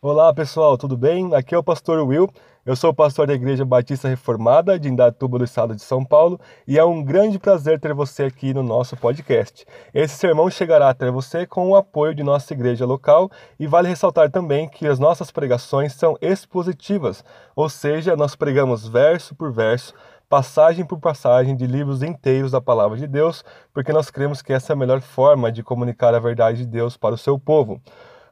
[0.00, 1.34] Olá pessoal, tudo bem?
[1.34, 2.30] Aqui é o pastor Will.
[2.64, 6.78] Eu sou pastor da Igreja Batista Reformada de Indatuba do Estado de São Paulo e
[6.78, 9.66] é um grande prazer ter você aqui no nosso podcast.
[9.92, 14.30] Esse sermão chegará até você com o apoio de nossa igreja local e vale ressaltar
[14.30, 17.24] também que as nossas pregações são expositivas,
[17.56, 19.92] ou seja, nós pregamos verso por verso
[20.28, 24.72] passagem por passagem de livros inteiros da palavra de Deus, porque nós cremos que essa
[24.72, 27.80] é a melhor forma de comunicar a verdade de Deus para o seu povo.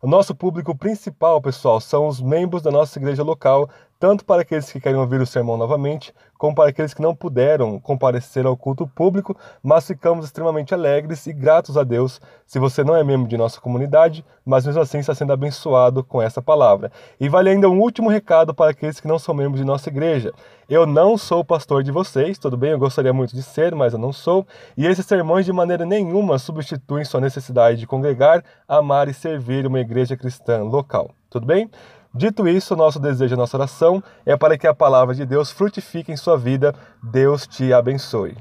[0.03, 3.69] O nosso público principal, pessoal, são os membros da nossa igreja local,
[3.99, 7.81] tanto para aqueles que querem ouvir o sermão novamente, como para aqueles que não puderam
[7.81, 12.95] comparecer ao culto público, mas ficamos extremamente alegres e gratos a Deus se você não
[12.95, 16.93] é membro de nossa comunidade, mas mesmo assim está sendo abençoado com essa palavra.
[17.19, 20.33] E vale ainda um último recado para aqueles que não são membros de nossa igreja.
[20.69, 22.73] Eu não sou pastor de vocês, tudo bem?
[22.73, 24.47] Eu gostaria muito de ser, mas eu não sou.
[24.77, 29.81] E esses sermões de maneira nenhuma substituem sua necessidade de congregar, amar e servir uma
[29.81, 31.11] igreja cristã local.
[31.31, 31.71] Tudo bem?
[32.17, 36.17] Dito isso, nosso desejo, nossa oração é para que a palavra de Deus frutifique em
[36.17, 36.75] sua vida.
[37.03, 38.35] Deus te abençoe.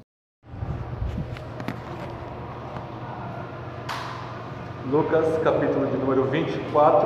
[4.90, 7.06] Lucas, capítulo de número 24.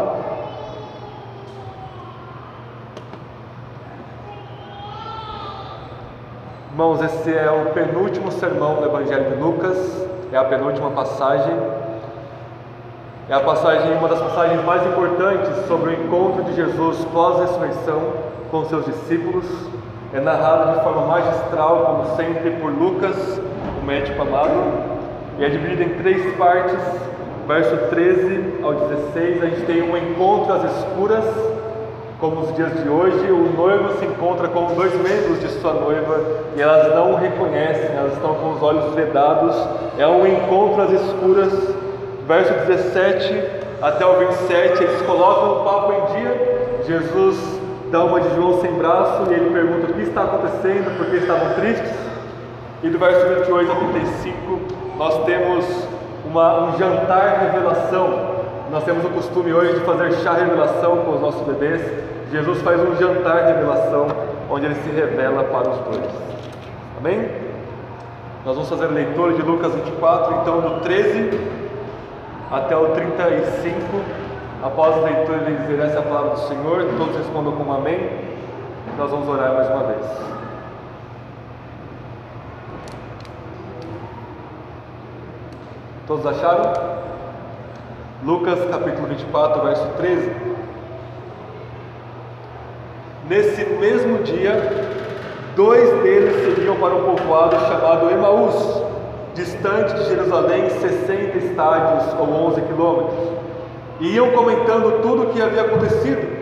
[6.70, 11.56] Irmãos, esse é o penúltimo sermão do Evangelho de Lucas, é a penúltima passagem.
[13.30, 18.02] É a passagem, uma das passagens mais importantes sobre o encontro de Jesus pós-ressurreição
[18.50, 19.46] com seus discípulos.
[20.12, 23.40] É narrado de forma magistral, como sempre, por Lucas,
[23.80, 24.74] o médico amado,
[25.38, 26.80] e é dividido em três partes.
[27.48, 31.26] Verso 13 ao 16, a gente tem um encontro às escuras,
[32.20, 36.20] como os dias de hoje, o noivo se encontra com dois membros de sua noiva
[36.58, 39.56] e elas não o reconhecem, elas estão com os olhos vedados.
[40.00, 41.79] É um encontro às escuras
[42.30, 43.44] verso 17
[43.82, 46.84] até o 27, eles colocam o papo em dia.
[46.86, 47.60] Jesus
[47.90, 51.56] dá uma de João sem braço e ele pergunta o que está acontecendo, porque estavam
[51.56, 51.92] tristes.
[52.84, 54.60] E do verso 28 a 35,
[54.96, 55.66] nós temos
[56.24, 58.38] uma, um jantar revelação.
[58.70, 61.82] Nós temos o costume hoje de fazer chá revelação com os nossos bebês.
[62.32, 64.06] Jesus faz um jantar revelação,
[64.52, 66.14] onde ele se revela para os dois.
[67.00, 67.28] Amém?
[68.46, 71.69] Nós vamos fazer a leitura de Lucas 24, então do 13
[72.52, 73.76] até o 35.
[74.64, 76.86] Após a leitura, ele dizer essa palavra do Senhor.
[76.98, 78.10] Todos respondam com um amém.
[78.98, 80.06] Nós vamos orar mais uma vez.
[86.08, 86.74] Todos acharam?
[88.26, 90.32] Lucas capítulo 24, verso 13.
[93.30, 94.54] Nesse mesmo dia,
[95.56, 98.89] dois deles seguiam para um povoado chamado Emaús
[99.34, 103.30] distante de Jerusalém 60 estádios ou 11 quilômetros.
[104.00, 106.40] E iam comentando tudo o que havia acontecido.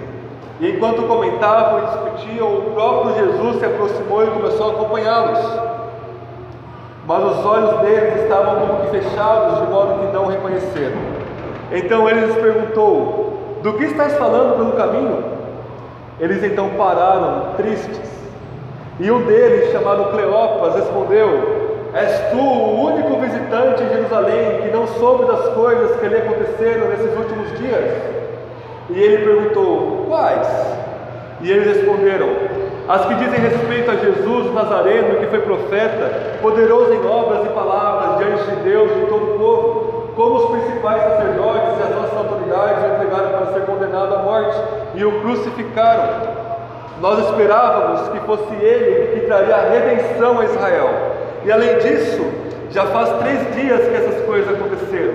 [0.59, 5.39] E enquanto comentavam e discutiam, o próprio Jesus se aproximou e começou a acompanhá-los.
[7.07, 10.97] Mas os olhos deles estavam como que fechados, de modo que não reconheceram.
[11.71, 15.23] Então ele lhes perguntou: Do que estás falando pelo caminho?
[16.19, 18.17] Eles então pararam, tristes.
[18.99, 21.56] E um deles, chamado Cleopas, respondeu:
[21.97, 26.89] És tu o único visitante em Jerusalém que não soube das coisas que lhe aconteceram
[26.89, 27.91] nesses últimos dias?
[28.91, 30.47] E ele perguntou: Quais?
[31.41, 32.29] E eles responderam:
[32.87, 38.17] As que dizem respeito a Jesus Nazareno, que foi profeta, poderoso em obras e palavras
[38.19, 42.17] diante de Deus e de todo o povo, como os principais sacerdotes e as nossas
[42.17, 44.57] autoridades o entregaram para ser condenado à morte
[44.93, 46.37] e o crucificaram.
[47.01, 51.06] Nós esperávamos que fosse ele que traria a redenção a Israel.
[51.47, 52.25] E além disso,
[52.71, 55.13] já faz três dias que essas coisas aconteceram.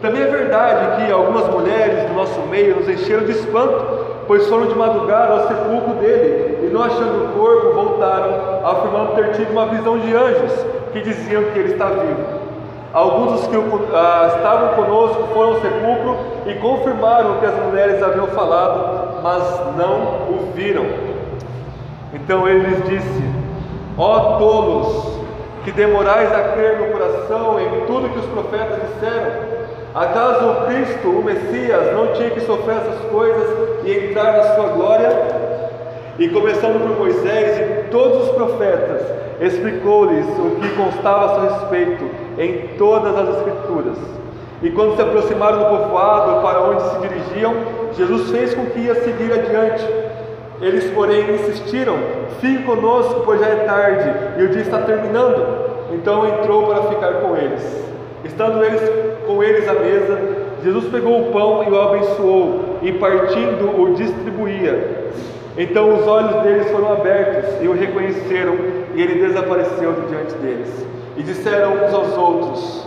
[0.00, 3.84] Também é verdade que algumas mulheres do nosso meio nos encheram de espanto,
[4.26, 9.32] pois foram de madrugada ao sepulcro dele e, não achando o corpo, voltaram, afirmando ter
[9.32, 10.52] tido uma visão de anjos
[10.94, 12.24] que diziam que ele está vivo.
[12.94, 13.56] Alguns dos que
[13.94, 16.16] ah, estavam conosco foram ao sepulcro
[16.46, 19.42] e confirmaram o que as mulheres haviam falado, mas
[19.76, 20.86] não o viram.
[22.14, 23.24] Então ele lhes disse:
[23.98, 25.16] Ó oh, tolos,
[25.66, 29.56] que demorais a crer no coração em tudo que os profetas disseram?
[29.92, 34.68] Acaso o Cristo, o Messias, não tinha que sofrer essas coisas e entrar na sua
[34.68, 35.10] glória?
[36.20, 39.02] E começando por Moisés e todos os profetas,
[39.40, 43.98] explicou-lhes o que constava a seu respeito em todas as Escrituras.
[44.62, 47.54] E quando se aproximaram do povoado para onde se dirigiam,
[47.96, 49.84] Jesus fez com que ia seguir adiante.
[50.60, 51.96] Eles, porém, insistiram:
[52.40, 55.66] Fique conosco, pois já é tarde e o dia está terminando.
[55.92, 57.84] Então entrou para ficar com eles.
[58.24, 58.80] Estando eles
[59.26, 60.18] com eles à mesa,
[60.64, 65.10] Jesus pegou o pão e o abençoou, e partindo o distribuía.
[65.56, 68.56] Então os olhos deles foram abertos e o reconheceram,
[68.94, 70.86] e ele desapareceu de diante deles.
[71.16, 72.86] E disseram uns aos outros: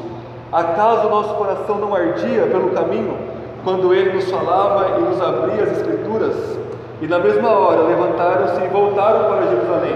[0.51, 3.15] Acaso nosso coração não ardia pelo caminho,
[3.63, 6.58] quando ele nos falava e nos abria as Escrituras?
[7.01, 9.95] E na mesma hora levantaram-se e voltaram para Jerusalém,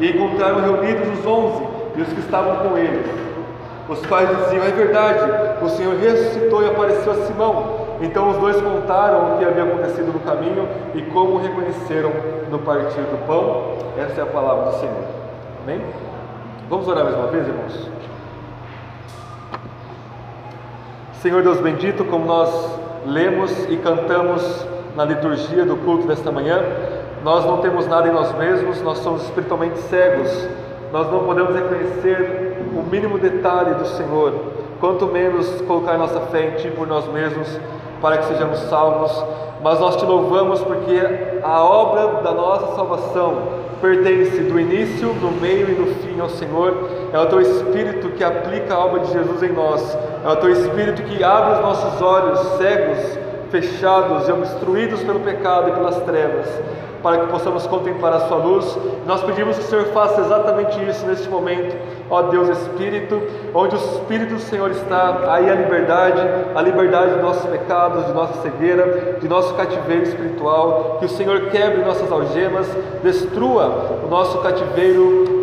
[0.00, 1.62] e encontraram reunidos os onze
[1.96, 3.06] e os que estavam com eles.
[3.88, 5.20] Os pais diziam: É verdade,
[5.62, 7.88] o Senhor ressuscitou e apareceu a Simão.
[8.00, 12.12] Então os dois contaram o que havia acontecido no caminho e como reconheceram
[12.50, 13.76] no partir do pão.
[13.98, 15.04] Essa é a palavra do Senhor.
[15.64, 15.82] Amém?
[16.68, 17.90] Vamos orar mais uma vez, irmãos?
[21.14, 24.66] Senhor Deus bendito, como nós lemos e cantamos
[24.98, 26.60] na liturgia do culto desta manhã,
[27.22, 30.28] nós não temos nada em nós mesmos, nós somos espiritualmente cegos,
[30.92, 34.32] nós não podemos reconhecer o mínimo detalhe do Senhor,
[34.80, 37.46] quanto menos colocar nossa fé em Ti por nós mesmos,
[38.02, 39.24] para que sejamos salvos.
[39.62, 41.00] Mas nós te louvamos porque
[41.44, 43.36] a obra da nossa salvação
[43.80, 46.74] pertence do início, do meio e do fim ao Senhor.
[47.12, 50.50] É o Teu Espírito que aplica a obra de Jesus em nós, é o Teu
[50.50, 56.48] Espírito que abre os nossos olhos cegos, fechados e obstruídos pelo pecado e pelas trevas
[57.02, 58.76] para que possamos contemplar a Sua luz.
[59.06, 61.76] Nós pedimos que o Senhor faça exatamente isso neste momento,
[62.10, 63.22] ó Deus Espírito,
[63.54, 66.20] onde o Espírito do Senhor está, aí a liberdade,
[66.54, 71.50] a liberdade de nossos pecados, de nossa cegueira, de nosso cativeiro espiritual, que o Senhor
[71.50, 72.66] quebre nossas algemas,
[73.02, 75.37] destrua o nosso cativeiro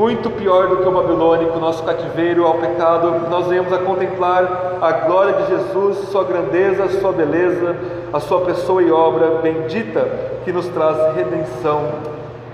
[0.00, 4.92] muito pior do que o babilônico, nosso cativeiro ao pecado, nós venhamos a contemplar a
[4.92, 7.76] glória de Jesus, Sua grandeza, Sua beleza,
[8.10, 10.08] a Sua pessoa e obra bendita
[10.42, 11.82] que nos traz redenção.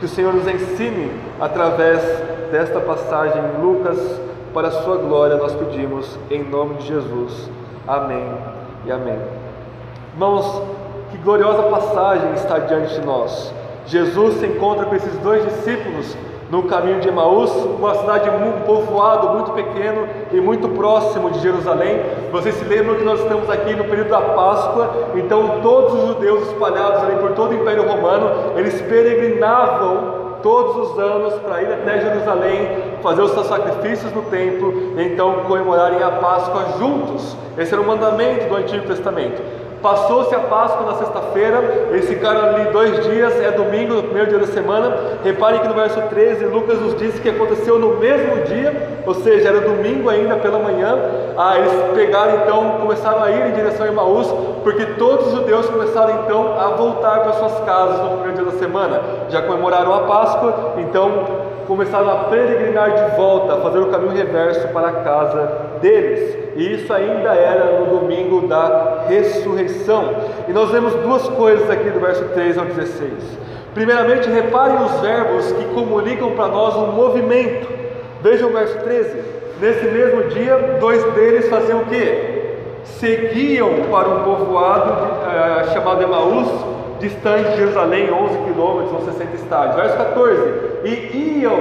[0.00, 1.08] Que o Senhor nos ensine
[1.40, 2.02] através
[2.50, 3.96] desta passagem em Lucas,
[4.52, 7.48] para a Sua glória, nós pedimos, em nome de Jesus.
[7.86, 8.26] Amém
[8.84, 9.20] e amém.
[10.14, 10.62] Irmãos,
[11.12, 13.54] que gloriosa passagem está diante de nós.
[13.86, 16.16] Jesus se encontra com esses dois discípulos
[16.50, 22.00] no caminho de Emaús, uma cidade, um povoado muito pequeno e muito próximo de Jerusalém.
[22.30, 26.48] Vocês se lembram que nós estamos aqui no período da Páscoa, então todos os judeus
[26.48, 31.98] espalhados ali por todo o Império Romano, eles peregrinavam todos os anos para ir até
[31.98, 32.68] Jerusalém,
[33.02, 37.36] fazer os seus sacrifícios no templo, e então comemorarem a Páscoa juntos.
[37.58, 39.65] Esse era o mandamento do Antigo Testamento.
[39.82, 44.38] Passou-se a Páscoa na sexta-feira, eles ficaram ali dois dias, é domingo, no primeiro dia
[44.38, 44.96] da semana.
[45.22, 49.48] Reparem que no verso 13, Lucas nos diz que aconteceu no mesmo dia, ou seja,
[49.48, 50.98] era domingo ainda pela manhã.
[51.36, 54.32] Ah, eles pegaram então, começaram a ir em direção a Emaús,
[54.64, 58.58] porque todos os judeus começaram então a voltar para suas casas no primeiro dia da
[58.58, 59.00] semana.
[59.28, 64.68] Já comemoraram a Páscoa, então começaram a peregrinar de volta, a fazer o caminho reverso
[64.68, 65.50] para a casa
[65.80, 66.46] deles.
[66.56, 69.65] E isso ainda era no domingo da ressurreição.
[70.48, 73.12] E nós vemos duas coisas aqui do verso 3 ao 16.
[73.74, 77.68] Primeiramente, reparem os verbos que comunicam para nós um movimento.
[78.22, 79.22] Vejam o verso 13.
[79.60, 82.54] Nesse mesmo dia, dois deles faziam o quê?
[82.84, 86.48] Seguiam para um povoado de, uh, chamado Emaús,
[87.00, 89.76] distante de Jerusalém, 11 quilômetros ou 60 estádios.
[89.76, 90.42] Verso 14:
[90.84, 91.58] E iam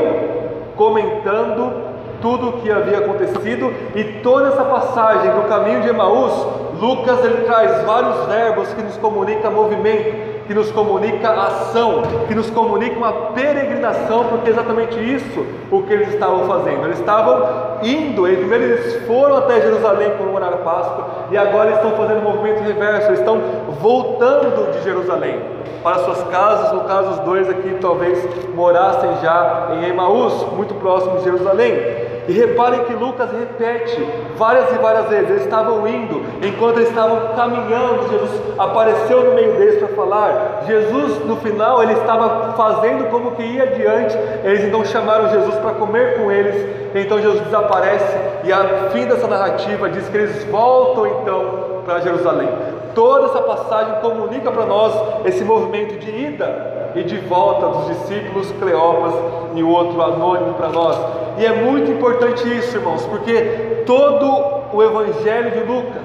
[0.76, 6.32] comentando tudo o que havia acontecido e toda essa passagem do caminho de Emaús,
[6.80, 12.50] Lucas ele traz vários verbos que nos comunicam movimento, que nos comunica ação, que nos
[12.50, 16.86] comunica uma peregrinação, porque é exatamente isso o que eles estavam fazendo.
[16.86, 21.98] Eles estavam indo, primeiro eles foram até Jerusalém comemorar a Páscoa, e agora eles estão
[21.98, 23.42] fazendo um movimento reverso, eles estão
[23.82, 25.40] voltando de Jerusalém
[25.82, 31.18] para suas casas, no caso os dois aqui talvez morassem já em Emaús, muito próximo
[31.18, 32.05] de Jerusalém.
[32.28, 34.02] E reparem que Lucas repete
[34.38, 35.30] várias e várias vezes.
[35.30, 40.64] Eles estavam indo, enquanto eles estavam caminhando, Jesus apareceu no meio deles para falar.
[40.66, 44.18] Jesus, no final, ele estava fazendo como que ia adiante.
[44.44, 46.86] Eles então chamaram Jesus para comer com eles.
[46.96, 52.48] Então Jesus desaparece e a fim dessa narrativa diz que eles voltam então para Jerusalém.
[52.96, 54.94] Toda essa passagem comunica para nós
[55.26, 59.14] esse movimento de ida e de volta dos discípulos Cleopas
[59.54, 60.98] e o outro anônimo para nós.
[61.38, 66.04] E é muito importante isso, irmãos, porque todo o Evangelho de Lucas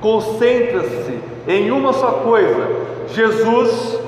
[0.00, 2.68] concentra-se em uma só coisa:
[3.08, 4.00] Jesus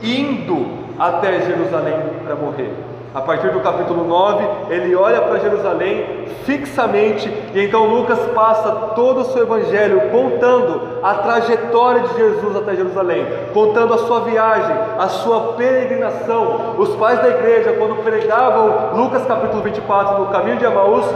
[0.00, 0.66] indo
[0.96, 2.85] até Jerusalém para morrer.
[3.16, 6.04] A partir do capítulo 9, ele olha para Jerusalém
[6.44, 12.76] fixamente e então Lucas passa todo o seu evangelho contando a trajetória de Jesus até
[12.76, 16.74] Jerusalém, contando a sua viagem, a sua peregrinação.
[16.76, 21.06] Os pais da igreja, quando pregavam Lucas capítulo 24 no caminho de Amaús,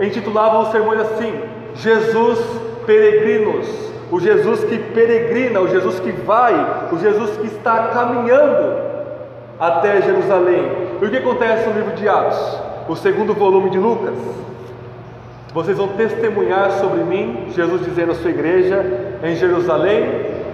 [0.00, 1.40] intitulavam os sermões assim:
[1.76, 2.44] Jesus
[2.84, 3.68] peregrinos,
[4.10, 8.92] o Jesus que peregrina, o Jesus que vai, o Jesus que está caminhando
[9.60, 10.83] até Jerusalém.
[11.00, 12.58] E o que acontece no livro de Atos,
[12.88, 14.14] o segundo volume de Lucas?
[15.52, 18.84] Vocês vão testemunhar sobre mim, Jesus dizendo à sua igreja,
[19.22, 20.04] em Jerusalém,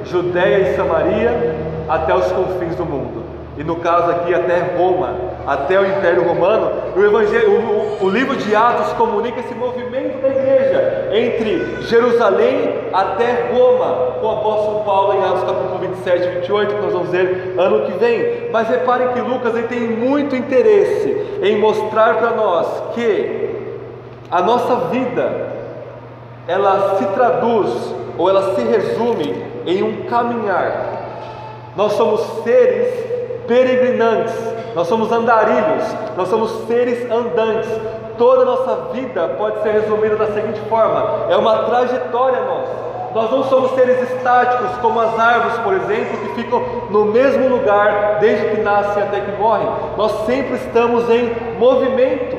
[0.05, 1.57] Judéia e Samaria,
[1.89, 3.25] até os confins do mundo.
[3.57, 5.15] E no caso aqui, até Roma,
[5.47, 6.71] até o Império Romano.
[6.97, 14.17] O, o, o livro de Atos comunica esse movimento da igreja entre Jerusalém até Roma,
[14.21, 17.87] com o apóstolo Paulo em Atos capítulo 27 e 28, que nós vamos ver ano
[17.87, 18.51] que vem.
[18.53, 23.51] Mas reparem que Lucas ele tem muito interesse em mostrar para nós que
[24.31, 25.51] a nossa vida,
[26.47, 31.01] ela se traduz ou ela se resume em um caminhar.
[31.77, 32.93] Nós somos seres
[33.47, 34.35] peregrinantes,
[34.75, 35.85] nós somos andarilhos,
[36.17, 37.71] nós somos seres andantes.
[38.21, 42.91] Toda a nossa vida pode ser resumida da seguinte forma: é uma trajetória nossa.
[43.15, 48.19] Nós não somos seres estáticos como as árvores, por exemplo, que ficam no mesmo lugar
[48.21, 49.67] desde que nascem até que morrem.
[49.97, 52.37] Nós sempre estamos em movimento.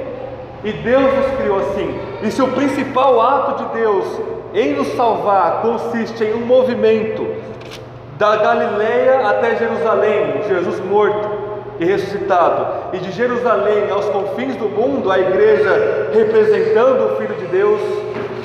[0.63, 1.99] E Deus nos criou assim.
[2.21, 4.05] E se o principal ato de Deus
[4.53, 7.25] em nos salvar consiste em um movimento
[8.19, 11.40] da Galileia até Jerusalém, Jesus morto
[11.81, 17.47] e ressuscitado, e de Jerusalém aos confins do mundo, a igreja representando o Filho de
[17.47, 17.81] Deus,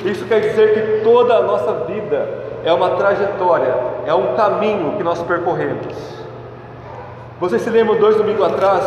[0.03, 2.27] isso quer dizer que toda a nossa vida
[2.65, 3.75] é uma trajetória,
[4.07, 5.93] é um caminho que nós percorremos.
[7.39, 8.83] Vocês se lembram dois domingos atrás?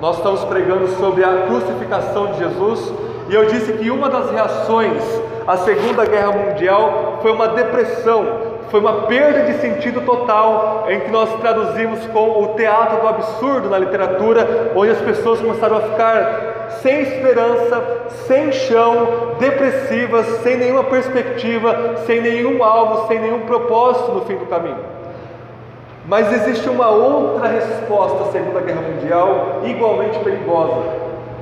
[0.00, 2.92] Nós estamos pregando sobre a crucificação de Jesus
[3.28, 5.02] e eu disse que uma das reações
[5.44, 11.10] à Segunda Guerra Mundial foi uma depressão, foi uma perda de sentido total, em que
[11.10, 16.70] nós traduzimos com o teatro do absurdo na literatura, onde as pessoas começaram a ficar
[16.80, 17.82] sem esperança,
[18.26, 24.46] sem chão, depressivas, sem nenhuma perspectiva, sem nenhum alvo, sem nenhum propósito no fim do
[24.46, 24.78] caminho.
[26.06, 30.82] Mas existe uma outra resposta à Segunda Guerra Mundial, igualmente perigosa.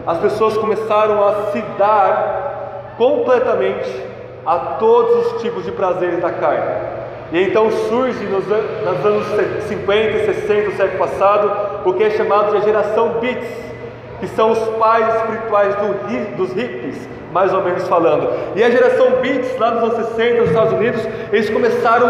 [0.06, 4.10] As pessoas começaram a se dar completamente
[4.44, 6.99] a todos os tipos de prazeres da carne.
[7.32, 9.26] E então surge nos, nos anos
[9.68, 13.48] 50 e 60 do século passado o que é chamado de a geração Beats,
[14.18, 18.28] que são os pais espirituais do, dos hippies, mais ou menos falando.
[18.56, 22.08] E a geração Beats, lá nos anos 60 nos Estados Unidos, eles começaram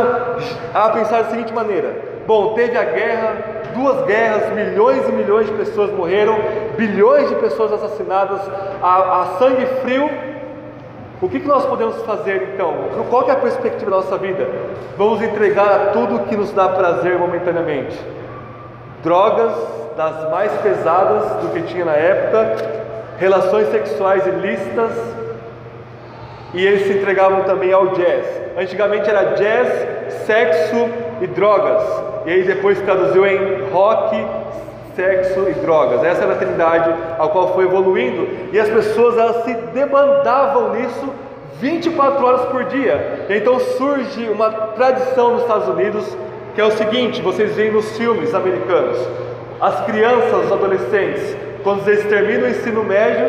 [0.74, 1.94] a pensar da seguinte maneira:
[2.26, 3.36] Bom, teve a guerra,
[3.74, 6.38] duas guerras, milhões e milhões de pessoas morreram,
[6.76, 8.40] bilhões de pessoas assassinadas
[8.82, 10.08] a, a sangue frio.
[11.22, 12.74] O que, que nós podemos fazer então?
[13.10, 14.48] Qual é a perspectiva da nossa vida?
[14.96, 17.98] Vamos entregar tudo que nos dá prazer momentaneamente.
[19.02, 19.52] Drogas
[19.96, 22.56] das mais pesadas do que tinha na época,
[23.18, 24.92] relações sexuais ilícitas,
[26.54, 28.24] e eles se entregavam também ao jazz.
[28.56, 30.88] Antigamente era jazz, sexo
[31.20, 31.82] e drogas,
[32.24, 34.16] e aí depois traduziu em rock,
[34.94, 36.04] sexo e drogas.
[36.04, 41.08] Essa era a trindade ao qual foi evoluindo, e as pessoas elas se debandavam nisso
[41.60, 43.26] 24 horas por dia.
[43.28, 46.16] Então surge uma tradição nos Estados Unidos
[46.54, 48.98] que é o seguinte: vocês veem nos filmes americanos,
[49.60, 53.26] as crianças, os adolescentes, quando eles terminam o ensino médio,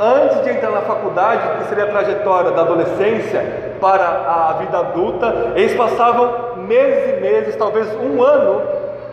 [0.00, 5.52] antes de entrar na faculdade, que seria a trajetória da adolescência para a vida adulta,
[5.54, 8.62] eles passavam meses e meses, talvez um ano,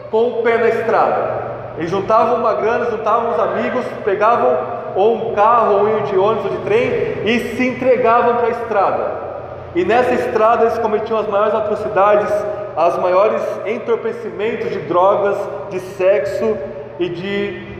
[0.09, 1.42] com o pé na estrada.
[1.77, 4.57] Eles juntavam uma grana, juntavam os amigos, pegavam
[4.95, 6.89] ou um carro, ou um de ônibus ou de trem
[7.25, 9.23] e se entregavam para a estrada.
[9.75, 12.31] E nessa estrada eles cometiam as maiores atrocidades,
[12.77, 15.35] as maiores entorpecimentos de drogas,
[15.71, 16.55] de sexo
[16.99, 17.73] e de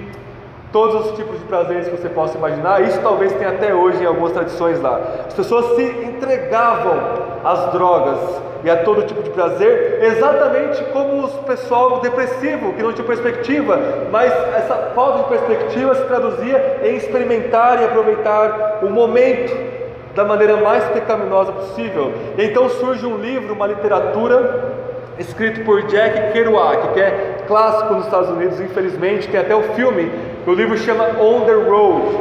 [0.72, 2.82] todos os tipos de prazeres que você possa imaginar.
[2.82, 5.00] Isso talvez tenha até hoje em algumas tradições lá.
[5.28, 6.98] As pessoas se entregavam
[7.44, 8.18] às drogas
[8.64, 13.78] e a todo tipo de prazer, exatamente como o pessoal depressivo, que não tinha perspectiva,
[14.12, 19.54] mas essa falta de perspectiva se traduzia em experimentar e aproveitar o momento
[20.16, 22.14] da maneira mais pecaminosa possível.
[22.38, 24.72] E então surge um livro, uma literatura
[25.20, 30.12] escrito por Jack Kerouac, que é clássico nos Estados Unidos, infelizmente, tem até o filme,
[30.48, 32.18] o livro chama On the Road,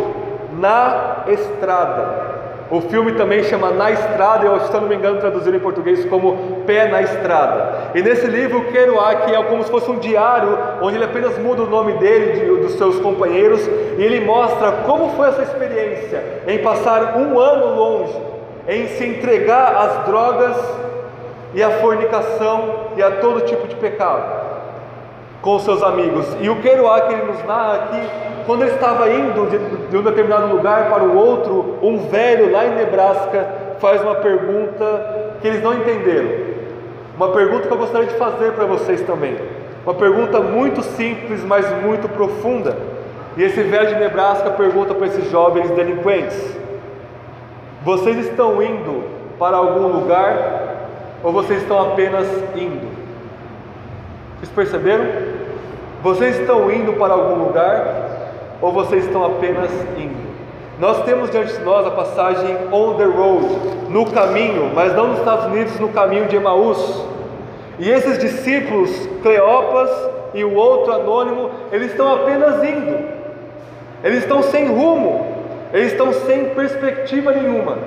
[0.59, 2.32] Na Estrada.
[2.73, 6.63] O filme também chama Na Estrada, eu, se não me engano, traduzido em português como
[6.67, 7.91] Pé na Estrada.
[7.95, 11.67] E nesse livro, Kerouac é como se fosse um diário, onde ele apenas muda o
[11.69, 13.61] nome dele, de, dos seus companheiros,
[13.99, 18.19] e ele mostra como foi essa experiência em passar um ano longe,
[18.67, 20.57] em se entregar às drogas
[21.53, 24.42] e à fornicação e a todo tipo de pecado
[25.43, 26.25] com seus amigos.
[26.41, 28.01] E o Kerouac ele nos narra aqui,
[28.47, 29.59] quando ele estava indo de,
[29.91, 35.37] de um determinado lugar para o outro, um velho lá em Nebraska faz uma pergunta
[35.41, 36.31] que eles não entenderam.
[37.17, 39.37] Uma pergunta que eu gostaria de fazer para vocês também.
[39.85, 42.77] Uma pergunta muito simples, mas muito profunda.
[43.37, 46.57] E esse velho de Nebraska pergunta para esses jovens delinquentes:
[47.85, 49.05] Vocês estão indo
[49.39, 50.89] para algum lugar
[51.23, 52.89] ou vocês estão apenas indo?
[54.39, 55.32] Vocês perceberam?
[56.03, 57.87] Vocês estão indo para algum lugar
[58.61, 60.33] ou vocês estão apenas indo?
[60.81, 63.47] Nós temos diante de nós a passagem on the road,
[63.89, 67.05] no caminho, mas não nos Estados Unidos, no caminho de Emaús.
[67.79, 68.91] E esses discípulos,
[69.23, 69.91] Cleopas
[70.35, 72.99] e o outro anônimo, eles estão apenas indo,
[74.03, 75.25] eles estão sem rumo,
[75.73, 77.79] eles estão sem perspectiva nenhuma.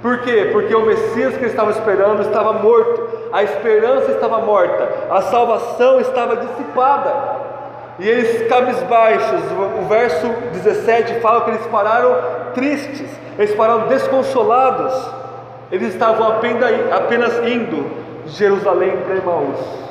[0.00, 0.50] Por quê?
[0.52, 6.00] Porque o Messias que eles estavam esperando estava morto, a esperança estava morta, a salvação
[6.00, 7.38] estava dissipada.
[7.98, 9.42] E eles cabisbaixos,
[9.80, 12.16] o verso 17 fala que eles pararam
[12.54, 14.94] tristes, eles pararam desconsolados,
[15.72, 17.90] eles estavam apenas indo
[18.24, 19.88] de Jerusalém para Emaús.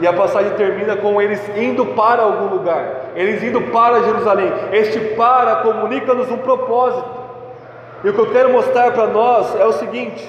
[0.00, 4.52] E a passagem termina com eles indo para algum lugar, eles indo para Jerusalém.
[4.72, 7.08] Este para comunica-nos um propósito.
[8.04, 10.26] E o que eu quero mostrar para nós é o seguinte: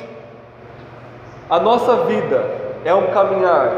[1.49, 2.43] a nossa vida
[2.83, 3.71] é um caminhar,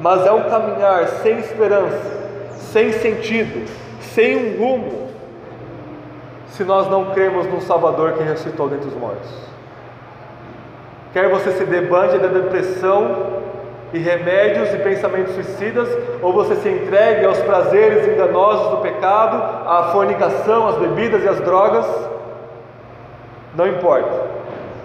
[0.00, 2.18] mas é um caminhar sem esperança,
[2.52, 3.68] sem sentido,
[4.00, 5.08] sem um rumo,
[6.48, 9.30] se nós não cremos no Salvador que ressuscitou dentre os mortos.
[11.12, 13.38] Quer você se debande da depressão
[13.92, 15.88] e remédios e pensamentos suicidas,
[16.20, 19.36] ou você se entregue aos prazeres enganosos do pecado,
[19.66, 21.86] à fornicação, às bebidas e às drogas,
[23.54, 24.37] não importa.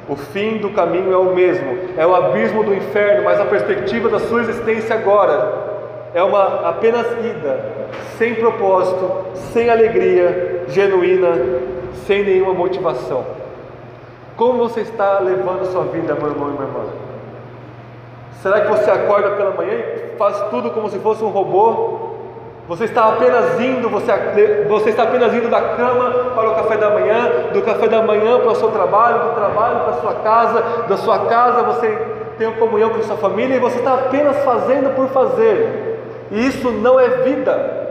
[0.08, 4.10] O fim do caminho é o mesmo, é o abismo do inferno, mas a perspectiva
[4.10, 5.74] da sua existência agora
[6.14, 9.10] é uma apenas ida, sem propósito,
[9.54, 11.30] sem alegria genuína,
[12.06, 13.26] sem nenhuma motivação.
[14.36, 16.86] Como você está levando sua vida, meu irmão e minha irmã?
[18.42, 22.13] Será que você acorda pela manhã e faz tudo como se fosse um robô?
[22.68, 26.90] Você está apenas indo, você, você está apenas indo da cama para o café da
[26.92, 30.64] manhã, do café da manhã para o seu trabalho, do trabalho para a sua casa,
[30.88, 31.90] da sua casa você
[32.38, 36.00] tem comunhão com a sua família e você está apenas fazendo por fazer.
[36.32, 37.84] E isso não é vida.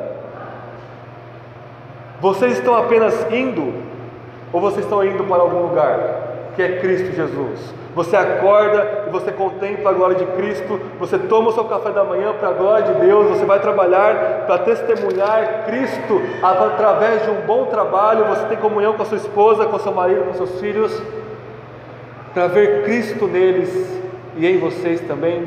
[2.20, 3.74] Vocês estão apenas indo
[4.52, 6.21] ou vocês estão indo para algum lugar?
[6.54, 7.74] Que é Cristo Jesus.
[7.94, 12.04] Você acorda e você contempla a glória de Cristo, você toma o seu café da
[12.04, 17.42] manhã para a glória de Deus, você vai trabalhar para testemunhar Cristo através de um
[17.46, 21.02] bom trabalho, você tem comunhão com a sua esposa, com seu marido, com seus filhos,
[22.32, 24.00] para ver Cristo neles
[24.36, 25.46] e em vocês também.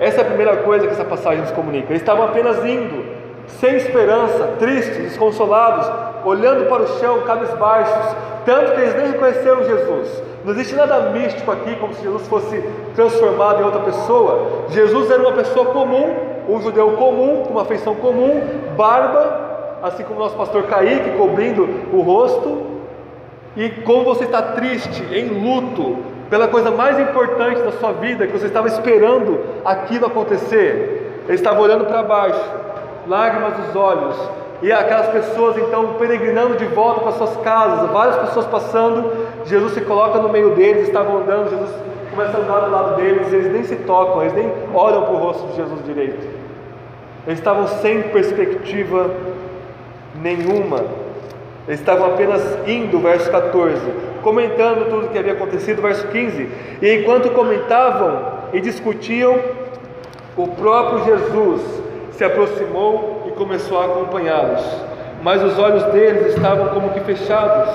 [0.00, 1.92] Essa é a primeira coisa que essa passagem nos comunica.
[1.92, 3.04] Eles estavam apenas indo,
[3.46, 5.88] sem esperança, tristes, desconsolados,
[6.24, 10.22] olhando para o chão, cabisbaixos, tanto que eles nem reconheceram Jesus.
[10.44, 12.62] Não existe nada místico aqui, como se Jesus fosse
[12.94, 14.64] transformado em outra pessoa.
[14.70, 16.14] Jesus era uma pessoa comum,
[16.48, 18.42] um judeu comum, com uma feição comum,
[18.76, 22.66] barba, assim como o nosso pastor Kaique, cobrindo o rosto.
[23.56, 28.32] E como você está triste, em luto, pela coisa mais importante da sua vida, que
[28.32, 31.22] você estava esperando aquilo acontecer.
[31.26, 32.42] Ele estava olhando para baixo,
[33.06, 34.16] lágrimas nos olhos,
[34.62, 39.10] e aquelas pessoas então peregrinando de volta para suas casas, várias pessoas passando,
[39.44, 41.70] Jesus se coloca no meio deles, estavam andando, Jesus
[42.14, 45.16] começa a andar do lado deles, eles nem se tocam, eles nem olham para o
[45.16, 46.24] rosto de Jesus direito.
[47.26, 49.10] Eles estavam sem perspectiva
[50.20, 50.84] nenhuma.
[51.66, 53.80] Eles estavam apenas indo, verso 14,
[54.22, 56.48] comentando tudo o que havia acontecido, verso 15.
[56.80, 59.38] E enquanto comentavam e discutiam,
[60.36, 64.62] o próprio Jesus se aproximou começou a acompanhá-los,
[65.22, 67.68] mas os olhos deles estavam como que fechados,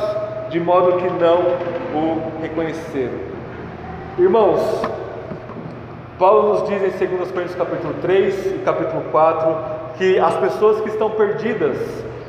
[0.50, 1.40] de modo que não
[1.94, 3.20] o reconheceram.
[4.18, 4.62] Irmãos,
[6.18, 9.56] Paulo nos diz em 2 Coríntios capítulo 3 e capítulo 4
[9.98, 11.78] que as pessoas que estão perdidas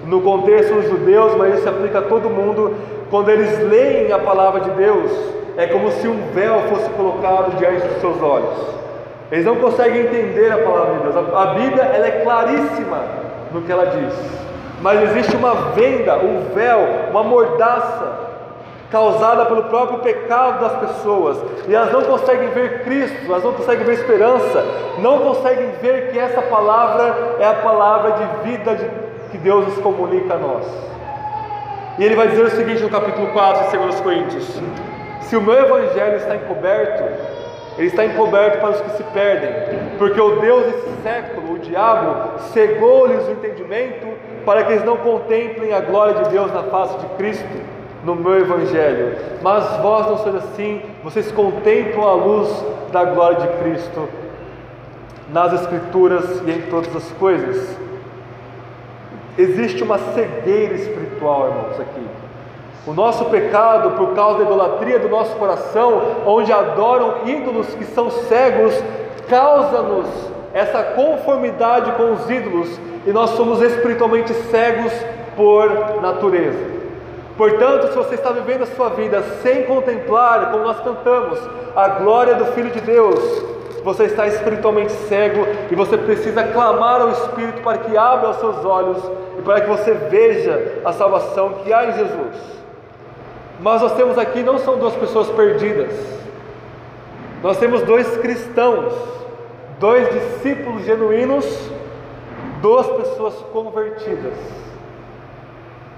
[0.05, 2.75] no contexto dos judeus, mas isso se aplica a todo mundo,
[3.11, 5.11] quando eles leem a palavra de Deus,
[5.57, 8.78] é como se um véu fosse colocado diante dos seus olhos.
[9.31, 11.17] Eles não conseguem entender a palavra de Deus.
[11.35, 12.99] A, Bíblia ela é claríssima
[13.53, 14.15] no que ela diz.
[14.81, 16.79] Mas existe uma venda, um véu,
[17.11, 18.29] uma mordaça
[18.91, 21.37] causada pelo próprio pecado das pessoas,
[21.67, 24.65] e elas não conseguem ver Cristo, elas não conseguem ver esperança,
[24.99, 28.89] não conseguem ver que essa palavra é a palavra de vida de,
[29.31, 30.65] que Deus nos comunica a nós.
[31.99, 34.63] E ele vai dizer o seguinte no capítulo 4 de 2 Coríntios:
[35.23, 37.05] Se o meu evangelho está encoberto,
[37.79, 39.51] ele está encoberto para os que se perdem,
[39.99, 44.07] porque o Deus desse século, o diabo, cegou-lhes o entendimento
[44.45, 47.79] para que eles não contemplem a glória de Deus na face de Cristo.
[48.05, 49.17] no meu evangelho.
[49.43, 54.09] Mas vós não sois assim, vocês contemplam a luz da glória de Cristo
[55.33, 57.77] nas Escrituras e em todas as coisas.
[59.37, 62.08] Existe uma cegueira espiritual, irmãos, aqui.
[62.89, 68.11] O nosso pecado, por causa da idolatria do nosso coração, onde adoram ídolos que são
[68.11, 68.73] cegos,
[69.29, 70.09] causa-nos
[70.55, 74.91] essa conformidade com os ídolos e nós somos espiritualmente cegos
[75.37, 76.79] por natureza.
[77.37, 81.39] Portanto, se você está vivendo a sua vida sem contemplar, como nós cantamos,
[81.77, 83.21] a glória do Filho de Deus,
[83.85, 88.65] você está espiritualmente cego e você precisa clamar ao Espírito para que abra os seus
[88.65, 88.99] olhos
[89.39, 92.58] e para que você veja a salvação que há em Jesus.
[93.61, 95.93] Mas nós temos aqui não são duas pessoas perdidas,
[97.43, 98.93] nós temos dois cristãos,
[99.79, 101.45] dois discípulos genuínos,
[102.61, 104.35] duas pessoas convertidas.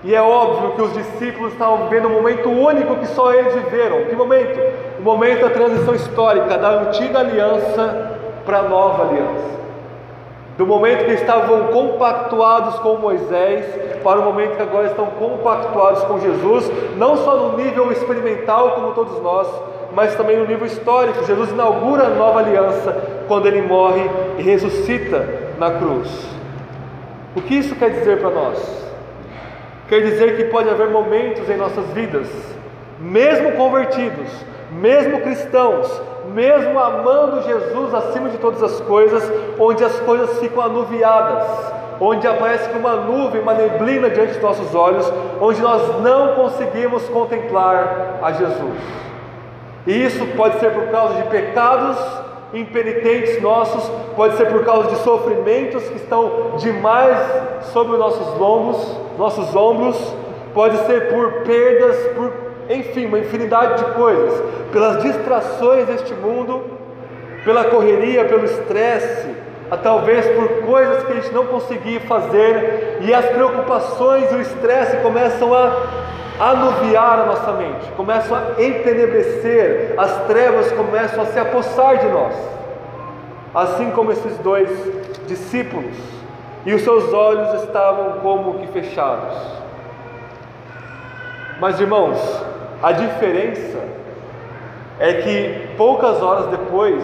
[0.03, 4.05] E é óbvio que os discípulos estavam vivendo um momento único que só eles viveram.
[4.07, 4.59] Que momento?
[4.99, 9.61] O momento da transição histórica da antiga aliança para a nova aliança.
[10.57, 13.65] Do momento que estavam compactuados com Moisés
[14.03, 18.93] para o momento que agora estão compactuados com Jesus, não só no nível experimental como
[18.93, 19.49] todos nós,
[19.95, 21.25] mas também no nível histórico.
[21.25, 24.03] Jesus inaugura a nova aliança quando ele morre
[24.39, 25.27] e ressuscita
[25.59, 26.27] na cruz.
[27.35, 28.91] O que isso quer dizer para nós?
[29.89, 32.29] Quer dizer que pode haver momentos em nossas vidas,
[33.01, 34.29] mesmo convertidos,
[34.71, 36.01] mesmo cristãos,
[36.35, 39.23] mesmo amando Jesus acima de todas as coisas,
[39.59, 41.47] onde as coisas ficam anuviadas,
[42.01, 48.19] onde aparece uma nuvem, uma neblina diante dos nossos olhos, onde nós não conseguimos contemplar
[48.23, 48.79] a Jesus.
[49.87, 51.97] E isso pode ser por causa de pecados
[52.53, 57.17] impenitentes nossos, pode ser por causa de sofrimentos que estão demais
[57.73, 59.97] sobre os nossos lombos, nossos ombros,
[60.53, 66.65] pode ser por perdas, por enfim, uma infinidade de coisas, pelas distrações deste mundo,
[67.45, 69.29] pela correria, pelo estresse,
[69.83, 74.97] talvez por coisas que a gente não conseguir fazer, e as preocupações e o estresse
[74.99, 75.73] começam a
[76.39, 82.35] anuviar a nossa mente, começam a entenebrecer, as trevas começam a se apossar de nós,
[83.55, 84.71] assim como esses dois
[85.27, 85.97] discípulos,
[86.65, 89.35] e os seus olhos estavam como que fechados.
[91.61, 92.19] Mas irmãos,
[92.83, 93.79] a diferença
[94.99, 97.03] é que poucas horas depois,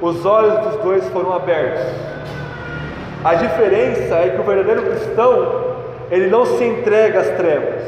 [0.00, 1.84] os olhos dos dois foram abertos.
[3.24, 5.74] A diferença é que o verdadeiro cristão,
[6.08, 7.82] ele não se entrega às trevas.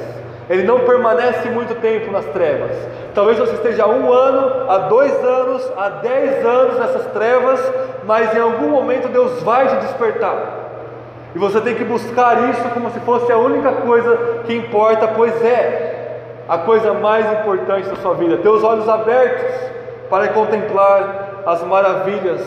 [0.49, 2.77] Ele não permanece muito tempo nas trevas.
[3.15, 7.61] Talvez você esteja há um ano, há dois anos, há dez anos nessas trevas,
[8.05, 10.59] mas em algum momento Deus vai te despertar.
[11.33, 15.41] E você tem que buscar isso como se fosse a única coisa que importa, pois
[15.45, 15.90] é
[16.51, 18.39] a coisa mais importante da sua vida.
[18.39, 19.55] Ter os olhos abertos
[20.11, 22.45] para contemplar as maravilhas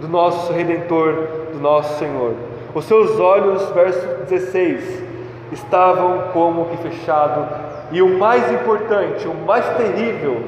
[0.00, 1.12] do nosso Redentor,
[1.52, 2.32] do nosso Senhor.
[2.74, 5.04] Os seus olhos, verso 16,
[5.52, 7.44] estavam como que fechados,
[7.92, 10.44] e o mais importante, o mais terrível,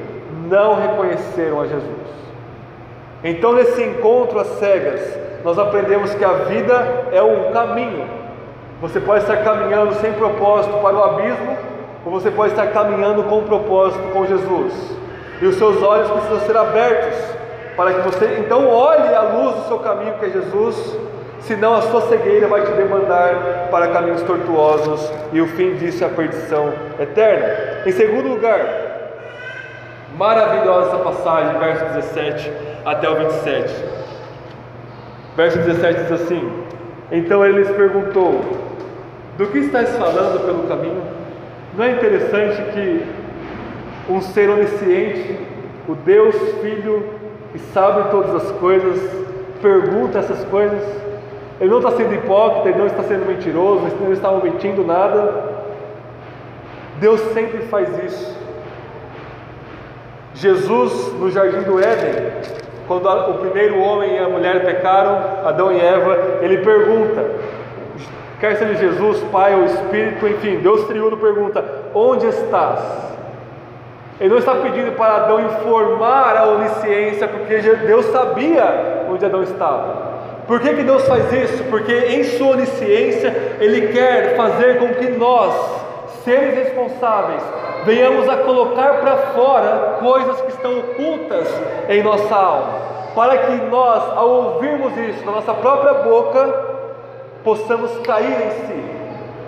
[0.49, 1.85] não reconheceram a Jesus.
[3.23, 8.07] Então, nesse encontro às cegas, nós aprendemos que a vida é um caminho.
[8.81, 11.70] Você pode estar caminhando sem propósito para o abismo,
[12.05, 14.73] ou você pode estar caminhando com propósito com Jesus.
[15.41, 17.17] E os seus olhos precisam ser abertos
[17.75, 20.97] para que você então olhe a luz do seu caminho, que é Jesus,
[21.41, 26.07] senão a sua cegueira vai te demandar para caminhos tortuosos e o fim disso é
[26.07, 27.81] a perdição eterna.
[27.85, 28.59] Em segundo lugar,
[30.17, 32.51] maravilhosa essa passagem, verso 17
[32.85, 33.73] até o 27.
[35.35, 36.63] Verso 17 diz assim:
[37.11, 38.41] Então ele lhes perguntou:
[39.37, 41.20] Do que estás falando pelo caminho?
[41.81, 43.03] Não é interessante que
[44.07, 45.39] um ser onisciente,
[45.89, 47.09] o Deus Filho,
[47.51, 48.99] que sabe todas as coisas,
[49.63, 50.79] pergunta essas coisas?
[51.59, 55.43] Ele não está sendo hipócrita, ele não está sendo mentiroso, ele não está omitindo nada.
[56.99, 58.37] Deus sempre faz isso.
[60.35, 62.31] Jesus, no jardim do Éden,
[62.87, 67.25] quando o primeiro homem e a mulher pecaram, Adão e Eva, ele pergunta,
[68.41, 72.79] quer seja Jesus, Pai ou Espírito, enfim, Deus triuno pergunta: Onde estás?
[74.19, 80.11] Ele não está pedindo para Adão informar a onisciência, porque Deus sabia onde Adão estava.
[80.47, 81.63] Por que, que Deus faz isso?
[81.65, 85.53] Porque em sua onisciência Ele quer fazer com que nós,
[86.23, 87.41] seres responsáveis,
[87.85, 91.47] venhamos a colocar para fora coisas que estão ocultas
[91.89, 92.73] em nossa alma,
[93.15, 96.70] para que nós, ao ouvirmos isso na nossa própria boca,
[97.43, 98.83] possamos cair em si,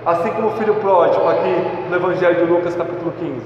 [0.06, 3.42] assim como o filho pródigo aqui no Evangelho de Lucas, capítulo 15.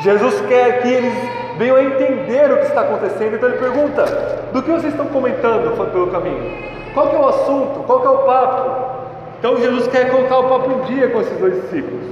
[0.00, 1.14] Jesus quer que eles
[1.56, 4.04] venham a entender o que está acontecendo, então ele pergunta:
[4.52, 6.68] do que vocês estão comentando pelo caminho?
[6.94, 7.84] Qual é o assunto?
[7.86, 8.98] Qual é o papo?
[9.38, 12.04] Então Jesus quer colocar o papo em dia com esses dois discípulos.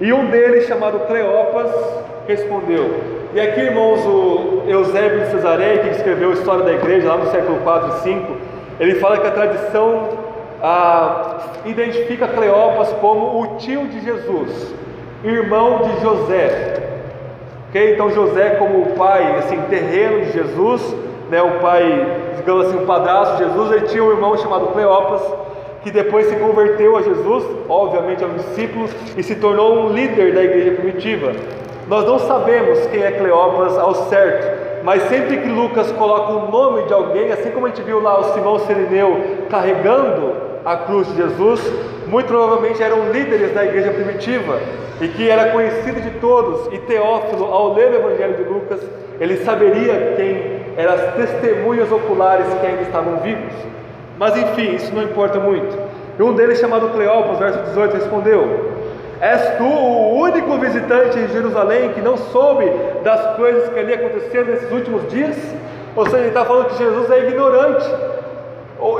[0.00, 1.70] E um deles, chamado Cleopas,
[2.26, 3.22] respondeu.
[3.34, 7.30] E aqui, irmãos, o Eusébio de Cesareia, que escreveu a história da igreja lá no
[7.30, 8.36] século 4 e 5,
[8.80, 10.08] ele fala que a tradição
[10.62, 14.74] ah, identifica Cleopas como o tio de Jesus,
[15.24, 16.82] irmão de José.
[17.68, 17.94] Okay?
[17.94, 20.94] Então José como o pai assim, terreno de Jesus,
[21.30, 22.06] né, o pai,
[22.36, 25.22] digamos assim, o padrasto de Jesus, ele tinha um irmão chamado Cleopas,
[25.82, 30.34] que depois se converteu a Jesus, obviamente é um discípulo, e se tornou um líder
[30.34, 31.32] da igreja primitiva.
[31.88, 36.82] Nós não sabemos quem é Cleopas ao certo, mas sempre que Lucas coloca o nome
[36.86, 41.16] de alguém, assim como a gente viu lá o Simão Sirineu carregando a cruz de
[41.16, 41.60] Jesus,
[42.06, 44.58] muito provavelmente eram líderes da igreja primitiva
[45.00, 46.72] e que era conhecido de todos.
[46.72, 48.80] E Teófilo, ao ler o Evangelho de Lucas,
[49.20, 53.52] ele saberia quem eram as testemunhas oculares que ainda estavam vivos.
[54.18, 55.76] Mas enfim, isso não importa muito.
[56.18, 58.72] E um deles, chamado Cleopas, verso 18, respondeu:
[59.22, 62.68] És tu o único visitante em Jerusalém que não soube
[63.02, 65.36] das coisas que ali aconteceram nesses últimos dias?
[65.96, 67.88] Ou seja, ele está falando que Jesus é ignorante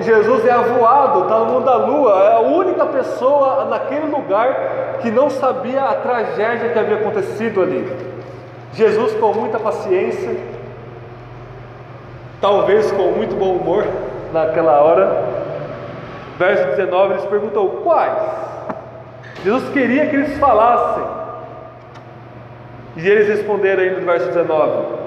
[0.00, 5.10] Jesus é avoado, está no mundo da lua, é a única pessoa naquele lugar que
[5.10, 7.92] não sabia a tragédia que havia acontecido ali.
[8.74, 10.36] Jesus, com muita paciência,
[12.40, 13.84] talvez com muito bom humor
[14.32, 15.24] naquela hora,
[16.38, 18.51] verso 19, ele perguntou: Quais?
[19.44, 21.04] Jesus queria que eles falassem,
[22.96, 25.02] e eles responderam ainda no verso 19: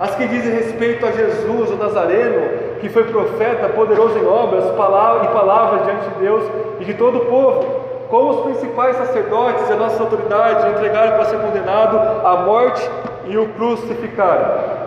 [0.00, 4.72] as que dizem respeito a Jesus, o Nazareno, que foi profeta, poderoso em obras e
[4.72, 6.44] palavras diante de Deus
[6.78, 11.24] e de todo o povo, como os principais sacerdotes e a nossa autoridade entregaram para
[11.24, 12.88] ser condenado à morte
[13.26, 14.78] e o crucificaram.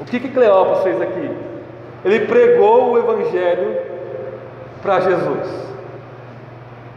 [0.00, 0.28] O que que
[0.82, 1.30] fez aqui?
[2.04, 3.76] Ele pregou o Evangelho
[4.82, 5.75] para Jesus.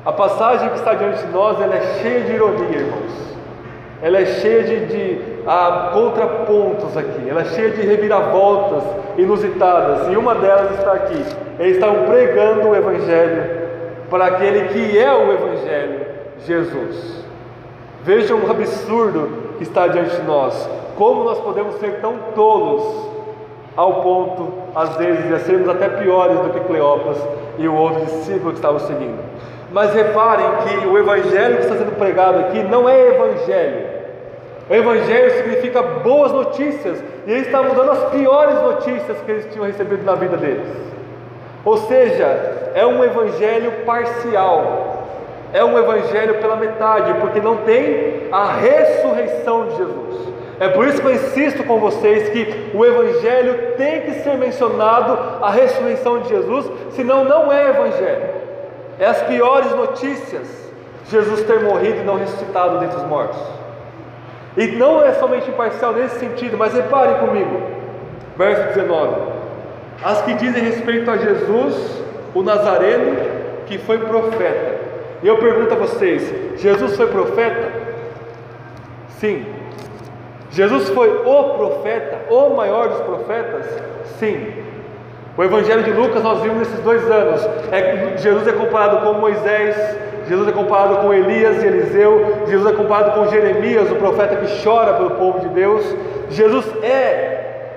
[0.06, 3.30] A passagem que está diante de nós ela é cheia de ironia, irmãos.
[4.02, 8.84] Ela é cheia de, de há contrapontos aqui, ela é cheia de reviravoltas
[9.18, 11.26] inusitadas, e uma delas está aqui.
[11.60, 13.44] Eles estavam pregando o Evangelho
[14.10, 16.06] para aquele que é o Evangelho,
[16.46, 17.26] Jesus.
[18.04, 20.70] Vejam o absurdo que está diante de nós.
[20.96, 23.10] Como nós podemos ser tão tolos
[23.76, 27.18] ao ponto, às vezes, de sermos até piores do que Cleopas
[27.58, 29.20] e o outro discípulo que estava seguindo.
[29.72, 34.00] Mas reparem que o evangelho que está sendo pregado aqui não é evangelho,
[34.70, 39.66] o Evangelho significa boas notícias, e eles estavam dando as piores notícias que eles tinham
[39.66, 40.68] recebido na vida deles.
[41.66, 45.08] Ou seja, é um Evangelho parcial,
[45.52, 50.30] é um Evangelho pela metade, porque não tem a ressurreição de Jesus.
[50.60, 55.18] É por isso que eu insisto com vocês que o Evangelho tem que ser mencionado
[55.42, 58.39] a ressurreição de Jesus, senão não é Evangelho.
[59.00, 60.70] É as piores notícias
[61.10, 63.40] Jesus ter morrido e não ressuscitado dentre os mortos.
[64.56, 67.62] E não é somente imparcial nesse sentido, mas reparem comigo,
[68.38, 69.16] verso 19:
[70.04, 73.16] As que dizem respeito a Jesus, o Nazareno,
[73.66, 74.80] que foi profeta.
[75.24, 77.72] E eu pergunto a vocês: Jesus foi profeta?
[79.20, 79.46] Sim.
[80.52, 83.66] Jesus foi o profeta, o maior dos profetas?
[84.20, 84.69] Sim.
[85.40, 87.42] O Evangelho de Lucas nós vimos nesses dois anos.
[87.72, 89.74] É, Jesus é comparado com Moisés,
[90.28, 94.62] Jesus é comparado com Elias e Eliseu, Jesus é comparado com Jeremias, o profeta que
[94.62, 95.96] chora pelo povo de Deus.
[96.30, 97.70] Jesus é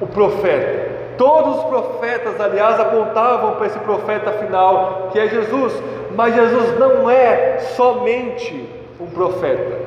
[0.00, 0.90] o profeta.
[1.16, 5.80] Todos os profetas, aliás, apontavam para esse profeta final, que é Jesus,
[6.16, 9.79] mas Jesus não é somente um profeta.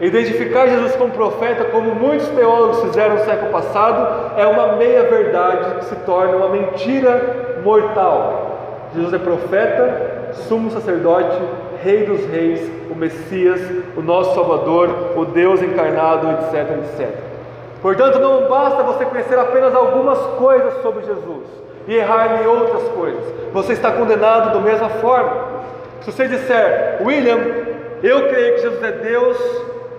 [0.00, 5.84] Identificar Jesus como profeta, como muitos teólogos fizeram no século passado, é uma meia-verdade que
[5.86, 8.90] se torna uma mentira mortal.
[8.94, 11.36] Jesus é profeta, sumo sacerdote,
[11.82, 13.60] Rei dos Reis, o Messias,
[13.96, 17.08] o nosso Salvador, o Deus encarnado, etc, etc.
[17.82, 21.44] Portanto, não basta você conhecer apenas algumas coisas sobre Jesus
[21.88, 23.24] e errar em outras coisas.
[23.52, 25.58] Você está condenado da mesma forma.
[26.02, 27.38] Se você disser, William,
[28.02, 29.36] eu creio que Jesus é Deus,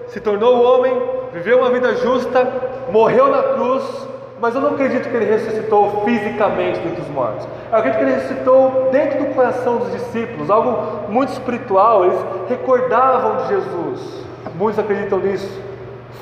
[0.10, 0.94] se tornou homem,
[1.34, 2.48] viveu uma vida justa,
[2.92, 4.08] morreu na cruz,
[4.42, 7.48] mas eu não acredito que ele ressuscitou fisicamente dentre os mortos.
[7.72, 12.06] Eu acredito que ele ressuscitou dentro do coração dos discípulos, algo muito espiritual.
[12.06, 14.26] Eles recordavam de Jesus.
[14.56, 15.62] Muitos acreditam nisso.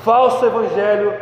[0.02, 1.12] Falso evangelho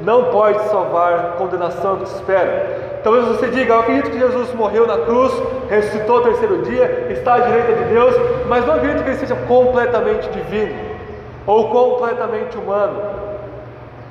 [0.00, 3.00] não pode salvar condenação que se espera.
[3.04, 5.32] Talvez você diga: Eu acredito que Jesus morreu na cruz,
[5.68, 8.14] ressuscitou ao terceiro dia, está à direita de Deus,
[8.48, 10.87] mas não acredito que ele seja completamente divino
[11.48, 13.00] ou completamente humano.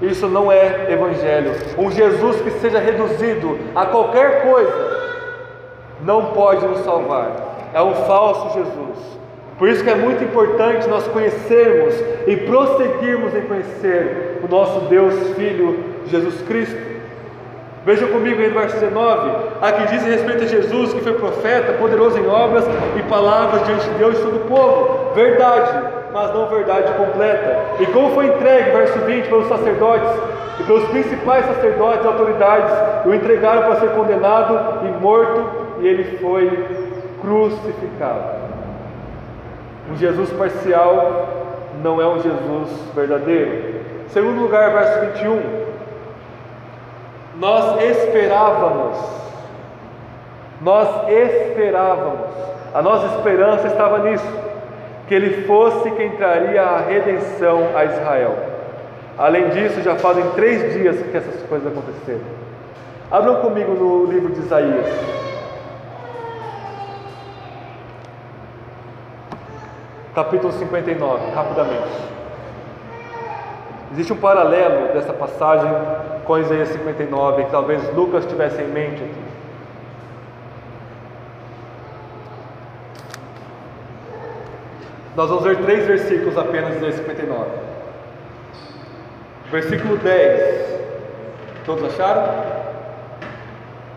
[0.01, 1.51] Isso não é evangelho.
[1.77, 4.97] Um Jesus que seja reduzido a qualquer coisa
[6.01, 7.69] não pode nos salvar.
[7.73, 9.17] É um falso Jesus.
[9.59, 11.93] Por isso que é muito importante nós conhecermos
[12.25, 16.96] e prosseguirmos em conhecer o nosso Deus Filho Jesus Cristo.
[17.87, 22.19] Veja comigo aí no verso 19, aqui diz respeito a Jesus que foi profeta, poderoso
[22.19, 22.65] em obras
[22.97, 25.13] e palavras diante de Deus e todo o povo.
[25.15, 27.61] Verdade, mas não verdade completa.
[27.79, 30.09] E como foi entregue, verso 20, pelos sacerdotes
[30.59, 32.73] e pelos principais sacerdotes e autoridades,
[33.05, 35.45] o entregaram para ser condenado e morto,
[35.79, 36.65] e ele foi
[37.21, 38.47] crucificado.
[39.89, 41.29] Um Jesus parcial
[41.81, 43.75] não é um Jesus verdadeiro.
[44.09, 45.67] Segundo lugar, verso 21.
[47.39, 48.97] Nós esperávamos,
[50.61, 52.29] nós esperávamos,
[52.73, 54.27] a nossa esperança estava nisso,
[55.07, 58.35] que ele fosse quem traria a redenção a Israel.
[59.17, 62.21] Além disso, já fazem três dias que essas coisas aconteceram.
[63.09, 65.17] Abram comigo no livro de Isaías.
[70.17, 72.17] capítulo 59, rapidamente.
[73.91, 75.69] Existe um paralelo dessa passagem
[76.27, 79.27] com Isaías 59, que talvez Lucas tivesse em mente aqui.
[85.15, 87.49] Nós vamos ver três versículos apenas de Isaías 59.
[89.49, 90.81] Versículo 10.
[91.65, 92.23] Todos acharam?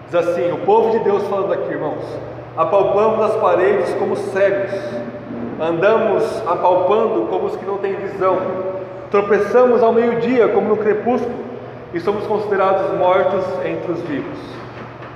[0.07, 2.05] Diz assim: O povo de Deus falando aqui, irmãos,
[2.57, 4.73] apalpamos as paredes como cegos
[5.61, 8.39] andamos apalpando como os que não têm visão,
[9.11, 11.50] tropeçamos ao meio-dia como no crepúsculo
[11.93, 14.39] e somos considerados mortos entre os vivos.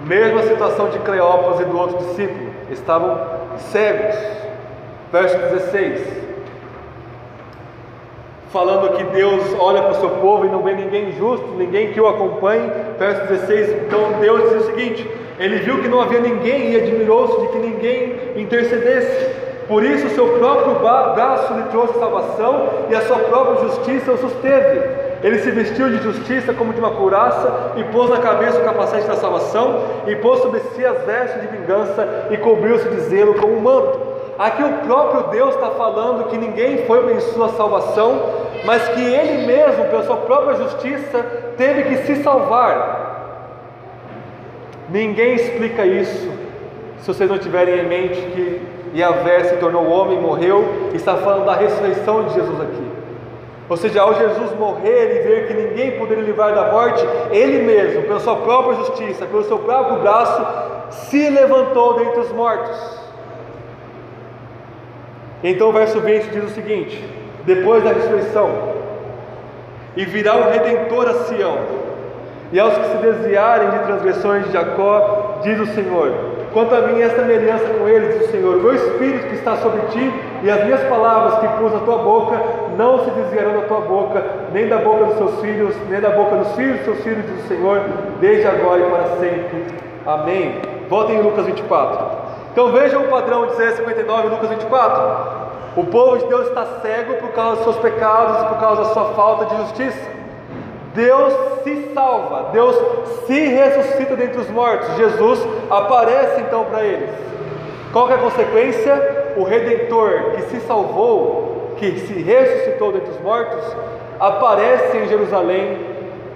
[0.07, 3.19] Mesma situação de Cleópas e do outro discípulo, estavam
[3.59, 4.17] cegos.
[5.13, 6.25] Verso 16.
[8.53, 12.01] Falando que Deus olha para o seu povo e não vê ninguém justo, ninguém que
[12.01, 12.71] o acompanhe.
[12.99, 13.85] Verso 16.
[13.87, 17.59] Então Deus diz o seguinte: Ele viu que não havia ninguém e admirou-se de que
[17.59, 19.45] ninguém intercedesse.
[19.67, 24.19] Por isso, o seu próprio braço lhe trouxe salvação e a sua própria justiça o
[24.19, 25.04] susteve.
[25.25, 29.07] Ele se vestiu de justiça como de uma couraça e pôs na cabeça o capacete
[29.07, 33.57] da salvação e pôs sobre si as vestes de vingança e cobriu-se de zelo como
[33.57, 33.99] um manto.
[34.39, 38.21] Aqui o próprio Deus está falando que ninguém foi em sua salvação,
[38.67, 41.25] mas que ele mesmo, pela sua própria justiça,
[41.57, 43.55] teve que se salvar.
[44.91, 46.31] Ninguém explica isso
[46.99, 48.61] se vocês não tiverem em mente que
[48.95, 52.94] Yahvé se tornou homem, morreu, está falando da ressurreição de Jesus aqui.
[53.69, 58.03] Ou seja, ao Jesus morrer e ver que ninguém poderia livrar da morte, ele mesmo,
[58.03, 60.47] pela sua própria justiça, pelo seu próprio braço,
[60.91, 63.05] se levantou dentre os mortos.
[65.43, 67.03] Então o verso 20 diz o seguinte:
[67.45, 68.51] depois da ressurreição,
[69.97, 71.59] e virá o redentor a Sião,
[72.53, 76.13] e aos que se desviarem de transgressões de Jacó, diz o Senhor:
[76.53, 79.57] Quanto a mim, esta aliança com eles, diz o Senhor: o meu espírito que está
[79.57, 82.41] sobre ti e as minhas palavras que pus na tua boca
[82.77, 86.37] não se desviarão da tua boca, nem da boca dos seus filhos, nem da boca
[86.37, 87.81] dos filhos dos seus filhos, diz o Senhor,
[88.21, 89.65] desde agora e para sempre.
[90.07, 90.61] Amém.
[90.89, 92.07] Voltem em Lucas 24.
[92.53, 95.35] Então vejam o padrão de Isaías 59 Lucas 24.
[95.77, 98.89] O povo de Deus está cego por causa dos seus pecados e por causa da
[98.91, 100.15] sua falta de justiça.
[100.95, 101.35] Deus
[101.65, 102.77] se salva, Deus
[103.27, 104.89] se ressuscita dentre os mortos.
[104.97, 107.11] Jesus aparece então para eles.
[107.93, 109.35] Qual é a consequência?
[109.37, 113.65] O redentor que se salvou, que se ressuscitou dentre os mortos,
[114.19, 115.79] aparece em Jerusalém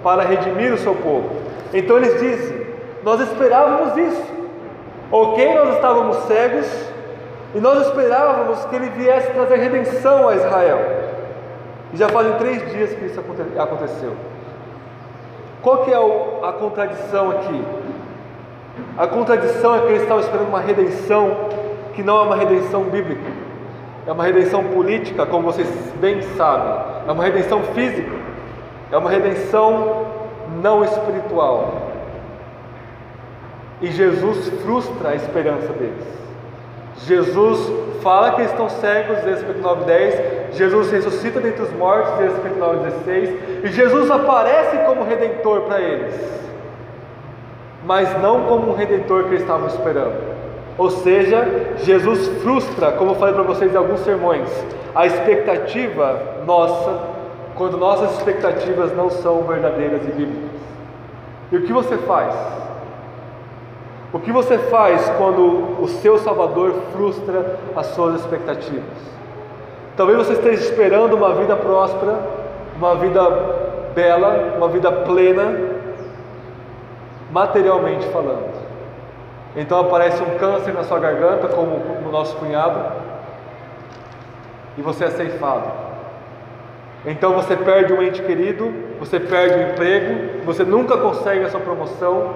[0.03, 1.29] para redimir o seu povo.
[1.73, 2.65] Então eles dizem:
[3.03, 4.39] Nós esperávamos isso.
[5.11, 6.67] Ok, nós estávamos cegos
[7.55, 10.79] e nós esperávamos que ele viesse trazer redenção a Israel.
[11.91, 13.19] E já fazem três dias que isso
[13.57, 14.13] aconteceu.
[15.63, 17.63] Qual que é a contradição aqui?
[18.97, 21.35] A contradição é que eles estavam esperando uma redenção
[21.93, 23.29] que não é uma redenção bíblica,
[24.09, 25.67] é uma redenção política, como vocês
[26.01, 28.11] bem sabem, é uma redenção física,
[28.91, 30.07] é uma redenção
[30.63, 31.91] não espiritual.
[33.79, 36.07] E Jesus frustra a esperança deles.
[37.05, 40.55] Jesus fala que eles estão cegos, Isaías 59, 10.
[40.55, 43.63] Jesus ressuscita dentre os mortos, Isaías 59, 16.
[43.63, 46.15] E Jesus aparece como redentor para eles,
[47.85, 50.28] mas não como um redentor que eles estavam esperando.
[50.79, 54.49] Ou seja, Jesus frustra, como eu falei para vocês em alguns sermões,
[54.95, 57.01] a expectativa nossa,
[57.55, 60.49] quando nossas expectativas não são verdadeiras e bíblicas.
[61.51, 62.33] E o que você faz?
[64.13, 69.19] O que você faz quando o seu Salvador frustra as suas expectativas?
[69.97, 72.19] Talvez você esteja esperando uma vida próspera,
[72.77, 73.21] uma vida
[73.93, 75.59] bela, uma vida plena,
[77.33, 78.58] materialmente falando.
[79.59, 81.75] Então aparece um câncer na sua garganta, como
[82.07, 82.79] o nosso cunhado,
[84.77, 85.69] e você é ceifado.
[87.05, 91.49] Então você perde um ente querido, você perde o um emprego, você nunca consegue a
[91.49, 92.29] sua promoção,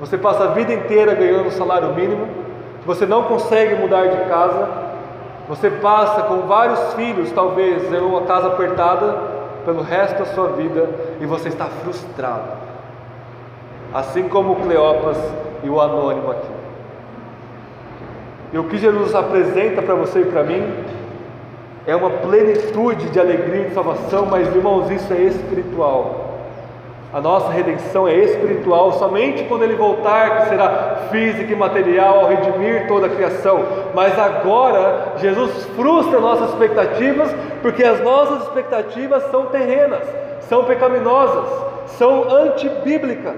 [0.00, 2.26] você passa a vida inteira ganhando um salário mínimo,
[2.86, 4.66] você não consegue mudar de casa,
[5.46, 9.14] você passa com vários filhos, talvez em uma casa apertada,
[9.66, 10.88] pelo resto da sua vida
[11.20, 12.62] e você está frustrado.
[13.92, 15.18] Assim como o Cleopas
[15.62, 16.61] e o anônimo aqui.
[18.52, 20.62] E o que Jesus apresenta para você e para mim
[21.86, 26.32] é uma plenitude de alegria e de salvação, mas irmãos, isso é espiritual.
[27.12, 32.28] A nossa redenção é espiritual, somente quando Ele voltar, que será física e material, ao
[32.28, 33.64] redimir toda a criação.
[33.94, 37.30] Mas agora, Jesus frustra nossas expectativas,
[37.60, 40.02] porque as nossas expectativas são terrenas,
[40.48, 41.44] são pecaminosas,
[41.98, 43.36] são antibíblicas.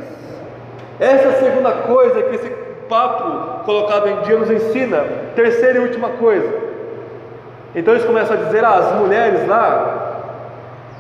[1.01, 2.51] Essa é a segunda coisa que esse
[2.89, 5.05] papo colocado em dia nos ensina.
[5.35, 6.49] Terceira e última coisa.
[7.75, 10.23] Então eles começam a dizer: ah, as mulheres lá,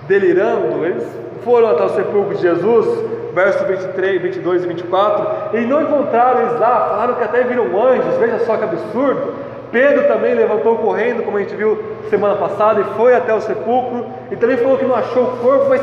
[0.08, 1.06] delirando, eles
[1.44, 2.86] foram até o sepulcro de Jesus,
[3.34, 8.16] versos 23, 22 e 24, e não encontraram eles lá, falaram que até viram anjos,
[8.18, 9.34] veja só que absurdo.
[9.70, 14.06] Pedro também levantou correndo, como a gente viu semana passada, e foi até o sepulcro,
[14.30, 15.82] e também falou que não achou o corpo, mas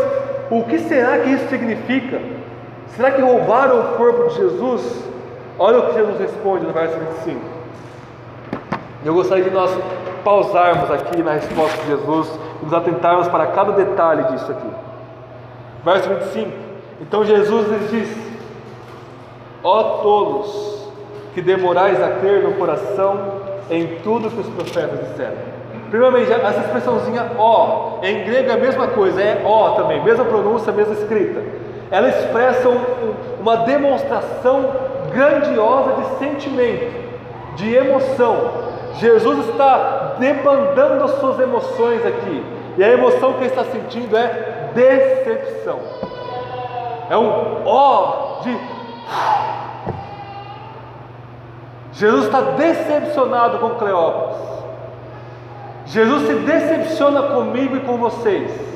[0.49, 2.19] o que será que isso significa?
[2.95, 5.03] Será que roubaram o corpo de Jesus?
[5.59, 7.39] Olha o que Jesus responde no verso 25.
[9.03, 9.71] Eu gostaria de nós
[10.23, 14.69] pausarmos aqui na resposta de Jesus e nos atentarmos para cada detalhe disso aqui.
[15.83, 16.51] Verso 25:
[17.01, 18.31] Então Jesus lhes disse:
[19.63, 20.89] Ó tolos,
[21.33, 25.37] que demorais a crer no coração em tudo que os profetas disseram.
[25.89, 30.71] Primeiramente, essa expressãozinha ó, em grego é a mesma coisa, é ó também, mesma pronúncia,
[30.71, 31.41] mesma escrita.
[31.89, 32.79] Ela expressa um,
[33.41, 36.91] uma demonstração grandiosa de sentimento,
[37.55, 38.71] de emoção.
[38.95, 42.43] Jesus está debandando as suas emoções aqui,
[42.77, 45.79] e a emoção que ele está sentindo é decepção.
[47.09, 48.57] É um ó de.
[51.93, 54.37] Jesus está decepcionado com Cleópas.
[55.85, 58.70] Jesus se decepciona comigo e com vocês.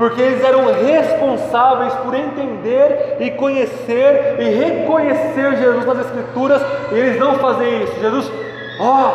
[0.00, 7.20] Porque eles eram responsáveis por entender e conhecer e reconhecer Jesus nas Escrituras, e eles
[7.20, 8.00] não fazem isso.
[8.00, 8.32] Jesus,
[8.80, 9.10] ó,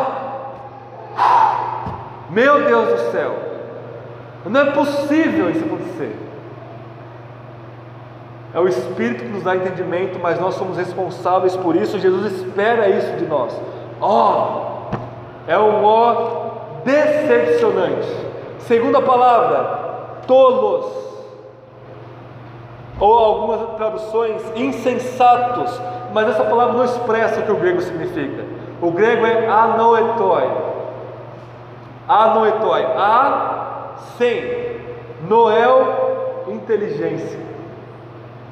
[1.18, 3.36] oh, meu Deus do céu,
[4.46, 6.16] não é possível isso acontecer.
[8.54, 11.98] É o Espírito que nos dá entendimento, mas nós somos responsáveis por isso.
[11.98, 13.60] Jesus espera isso de nós.
[14.00, 18.08] Ó, oh, é um ó decepcionante.
[18.60, 19.85] Segunda palavra,
[20.28, 21.06] tolos.
[23.00, 25.80] Ou algumas traduções, insensatos.
[26.14, 28.44] Mas essa palavra não expressa o que o grego significa.
[28.82, 30.50] O grego é anoetoi.
[32.08, 32.84] Anoetoi.
[32.84, 34.66] A sem
[35.28, 37.40] Noel inteligência.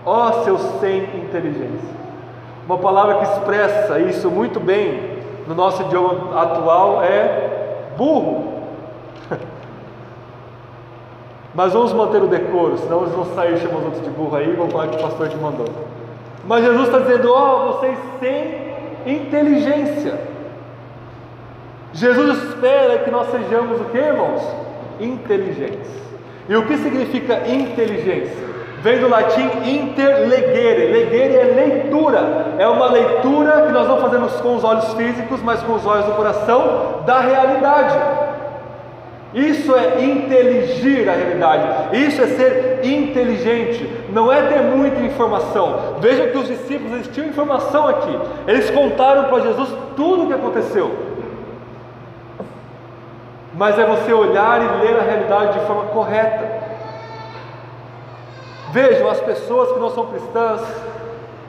[0.05, 1.93] Ó oh, seu sem inteligência.
[2.65, 5.13] Uma palavra que expressa isso muito bem
[5.47, 8.42] no nosso idioma atual é burro.
[11.53, 14.49] Mas vamos manter o decoro, senão eles vão sair chamando os outros de burro aí
[14.49, 15.67] e vão falar que o pastor te mandou.
[16.45, 18.73] Mas Jesus está dizendo: Ó, oh, vocês sem
[19.05, 20.19] inteligência.
[21.93, 24.41] Jesus espera que nós sejamos o que, irmãos?
[24.99, 25.91] inteligentes.
[26.47, 28.53] E o que significa inteligência?
[28.81, 30.87] Vem do latim interlegere.
[30.87, 32.55] Legere é leitura.
[32.57, 36.05] É uma leitura que nós não fazemos com os olhos físicos, mas com os olhos
[36.05, 37.97] do coração da realidade.
[39.33, 41.97] Isso é inteligir a realidade.
[41.97, 43.89] Isso é ser inteligente.
[44.09, 45.95] Não é ter muita informação.
[45.99, 48.19] Veja que os discípulos eles tinham informação aqui.
[48.47, 51.13] Eles contaram para Jesus tudo o que aconteceu
[53.55, 56.63] mas é você olhar e ler a realidade de forma correta.
[58.71, 60.61] Vejam, as pessoas que não são cristãs,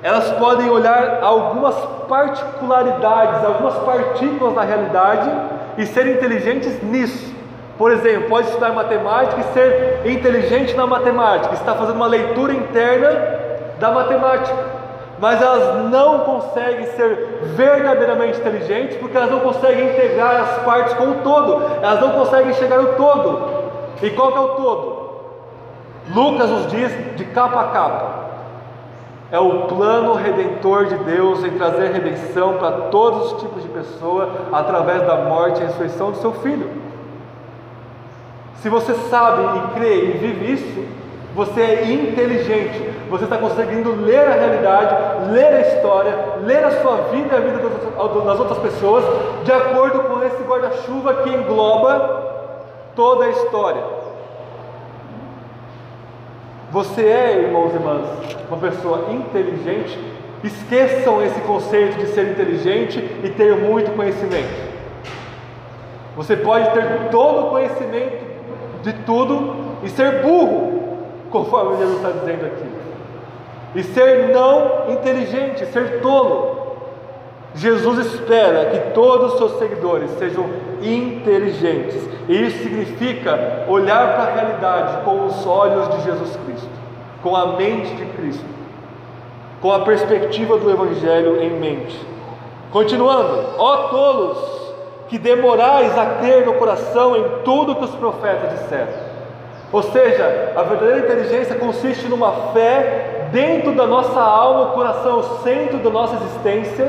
[0.02, 1.74] elas podem olhar algumas
[2.06, 5.30] particularidades, algumas partículas da realidade
[5.78, 7.33] e ser inteligentes nisso.
[7.76, 13.10] Por exemplo, pode estudar matemática e ser inteligente na matemática, está fazendo uma leitura interna
[13.78, 14.74] da matemática
[15.18, 21.04] mas elas não conseguem ser verdadeiramente inteligentes porque elas não conseguem integrar as partes com
[21.04, 23.64] o todo, elas não conseguem chegar o todo.
[24.02, 25.04] E qual que é o todo?
[26.14, 28.24] Lucas nos diz de capa a capa.
[29.30, 34.28] é o plano redentor de Deus em trazer redenção para todos os tipos de pessoa
[34.52, 36.70] através da morte e ressurreição do seu filho.
[38.64, 40.84] Se você sabe e crê e vive isso,
[41.34, 46.96] você é inteligente, você está conseguindo ler a realidade, ler a história, ler a sua
[47.12, 47.58] vida e a vida
[48.24, 49.04] das outras pessoas,
[49.44, 52.56] de acordo com esse guarda-chuva que engloba
[52.96, 53.82] toda a história.
[56.70, 58.06] Você é, irmãos e irmãs,
[58.48, 59.98] uma pessoa inteligente.
[60.42, 64.72] Esqueçam esse conceito de ser inteligente e ter muito conhecimento.
[66.16, 68.33] Você pode ter todo o conhecimento
[68.84, 70.98] de tudo e ser burro,
[71.30, 72.68] conforme Jesus está dizendo aqui.
[73.74, 76.62] E ser não inteligente, ser tolo.
[77.56, 80.46] Jesus espera que todos os seus seguidores sejam
[80.82, 86.68] inteligentes, e isso significa olhar para a realidade com os olhos de Jesus Cristo,
[87.22, 88.44] com a mente de Cristo,
[89.62, 91.98] com a perspectiva do Evangelho em mente.
[92.72, 94.63] Continuando, ó tolos,
[95.08, 99.14] que demorais a crer no coração em tudo que os profetas disseram.
[99.72, 105.42] Ou seja, a verdadeira inteligência consiste numa fé dentro da nossa alma, o coração, o
[105.42, 106.88] centro da nossa existência,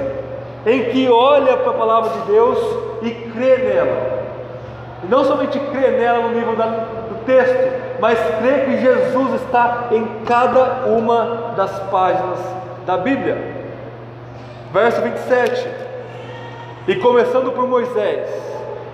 [0.65, 2.59] em que olha para a palavra de Deus
[3.01, 4.25] e crê nela.
[5.03, 9.87] E não somente crê nela no nível da, do texto, mas crê que Jesus está
[9.91, 12.39] em cada uma das páginas
[12.85, 13.37] da Bíblia.
[14.71, 15.84] Verso 27.
[16.87, 18.29] E começando por Moisés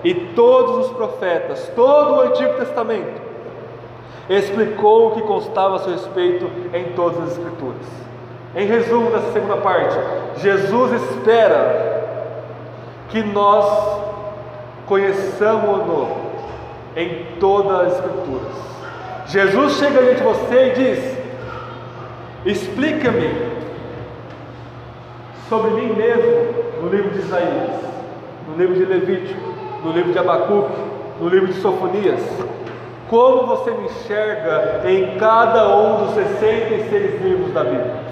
[0.03, 3.21] e todos os profetas, todo o Antigo Testamento,
[4.29, 7.85] explicou o que constava a seu respeito em todas as Escrituras.
[8.55, 9.95] Em resumo dessa segunda parte,
[10.37, 12.01] Jesus espera
[13.09, 13.65] que nós
[14.87, 16.07] conheçamos-no
[16.95, 18.71] em todas as Escrituras.
[19.27, 21.17] Jesus chega diante de você e diz:
[22.45, 23.51] Explica-me
[25.47, 27.79] sobre mim mesmo no livro de Isaías,
[28.47, 29.39] no livro de Levítico,
[29.85, 30.81] no livro de Abacuque,
[31.19, 32.19] no livro de Sofonias.
[33.07, 38.11] Como você me enxerga em cada um dos 66 livros da Bíblia?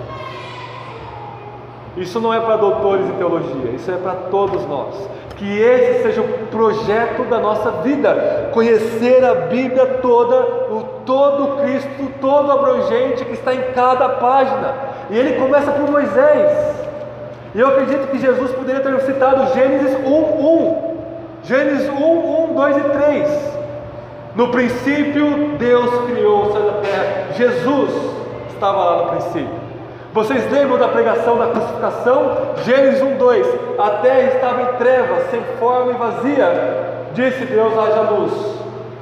[1.97, 5.09] Isso não é para doutores em teologia, isso é para todos nós.
[5.35, 10.35] Que esse seja o projeto da nossa vida, conhecer a Bíblia toda,
[10.71, 11.89] o todo Cristo,
[12.21, 14.75] todo abrangente que está em cada página.
[15.09, 16.78] E ele começa por Moisés.
[17.53, 20.97] E eu acredito que Jesus poderia ter citado Gênesis 1, 1.
[21.43, 23.59] Gênesis 1, 1, 2 e 3.
[24.35, 27.27] No princípio, Deus criou o céu da terra.
[27.35, 27.91] Jesus
[28.49, 29.59] estava lá no princípio.
[30.13, 32.37] Vocês lembram da pregação da crucificação?
[32.63, 33.47] Gênesis 1, 2:
[33.79, 37.09] A terra estava em trevas, sem forma e vazia.
[37.13, 38.33] Disse Deus: haja luz.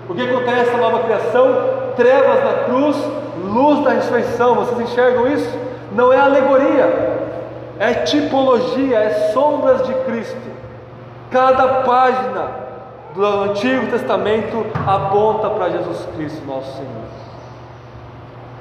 [0.09, 1.55] O que acontece na nova criação?
[1.97, 2.97] Trevas na cruz,
[3.43, 4.55] luz da ressurreição.
[4.55, 5.57] Vocês enxergam isso?
[5.91, 7.16] Não é alegoria,
[7.79, 10.57] é tipologia, é sombras de Cristo.
[11.31, 12.51] Cada página
[13.13, 17.07] do Antigo Testamento aponta para Jesus Cristo, nosso Senhor.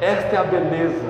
[0.01, 1.07] Esta é a beleza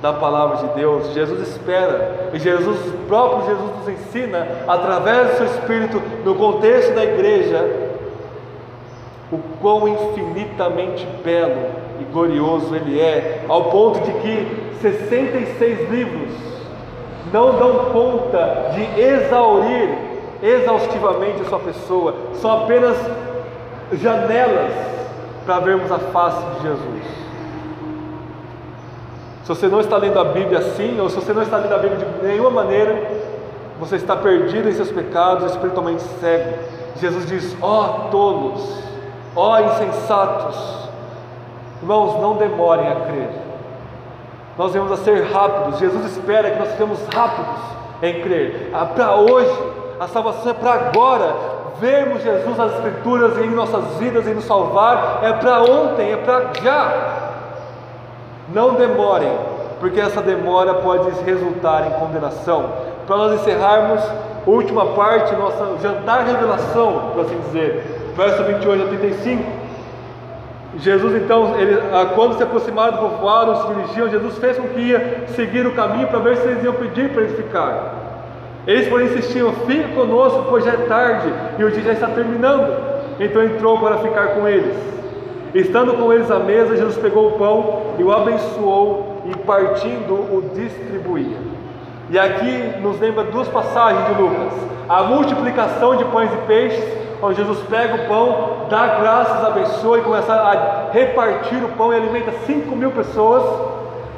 [0.00, 1.12] da palavra de Deus.
[1.12, 7.04] Jesus espera e Jesus, próprio Jesus nos ensina através do seu Espírito no contexto da
[7.04, 7.90] igreja
[9.30, 16.51] o quão infinitamente belo e glorioso ele é, ao ponto de que 66 livros
[17.32, 19.88] não dão conta de exaurir
[20.42, 22.96] exaustivamente a sua pessoa, são apenas
[23.92, 24.72] janelas
[25.46, 27.22] para vermos a face de Jesus.
[29.42, 31.78] Se você não está lendo a Bíblia assim, ou se você não está lendo a
[31.78, 33.10] Bíblia de nenhuma maneira,
[33.78, 36.58] você está perdido em seus pecados, espiritualmente cego.
[37.00, 38.78] Jesus diz: ó oh, tolos,
[39.34, 40.88] ó oh, insensatos.
[41.82, 43.30] Irmãos, não demorem a crer.
[44.56, 45.78] Nós devemos a ser rápidos.
[45.78, 47.60] Jesus espera que nós sejamos rápidos
[48.02, 48.70] em crer.
[48.72, 49.56] Ah, para hoje,
[49.98, 51.34] a salvação é para agora.
[51.80, 56.50] Vermos Jesus nas Escrituras em nossas vidas e nos salvar é para ontem, é para
[56.62, 57.32] já.
[58.54, 59.32] Não demorem,
[59.80, 62.70] porque essa demora pode resultar em condenação.
[63.06, 64.00] Para nós encerrarmos,
[64.46, 69.61] última parte, nossa jantar revelação, por assim dizer, verso 28 a 35.
[70.78, 74.80] Jesus então, ele, ah, quando se aproximaram do povoado, se dirigiam, Jesus fez com que
[74.80, 78.02] ia seguir o caminho para ver se eles iam pedir para ele ficar.
[78.66, 82.74] Eles porém insistiam, fique conosco, pois já é tarde e o dia já está terminando.
[83.20, 84.76] Então entrou para ficar com eles.
[85.54, 90.50] Estando com eles à mesa, Jesus pegou o pão e o abençoou e partindo o
[90.54, 91.36] distribuía.
[92.08, 94.52] E aqui nos lembra duas passagens de Lucas:
[94.88, 100.02] a multiplicação de pães e peixes, onde Jesus pega o pão, dá graças, abençoa e
[100.02, 103.42] começa a repartir o pão e alimenta 5 mil pessoas.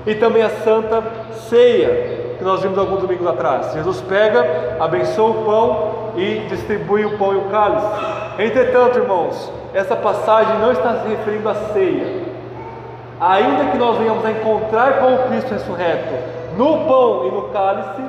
[0.07, 1.03] e também a Santa
[1.49, 3.73] Ceia, que nós vimos alguns domingos atrás.
[3.73, 7.87] Jesus pega, abençoa o pão e distribui o pão e o cálice.
[8.39, 12.23] Entretanto, irmãos, essa passagem não está se referindo à ceia.
[13.19, 16.15] Ainda que nós venhamos a encontrar com o Cristo ressurreto
[16.59, 18.03] no pão e no cálice,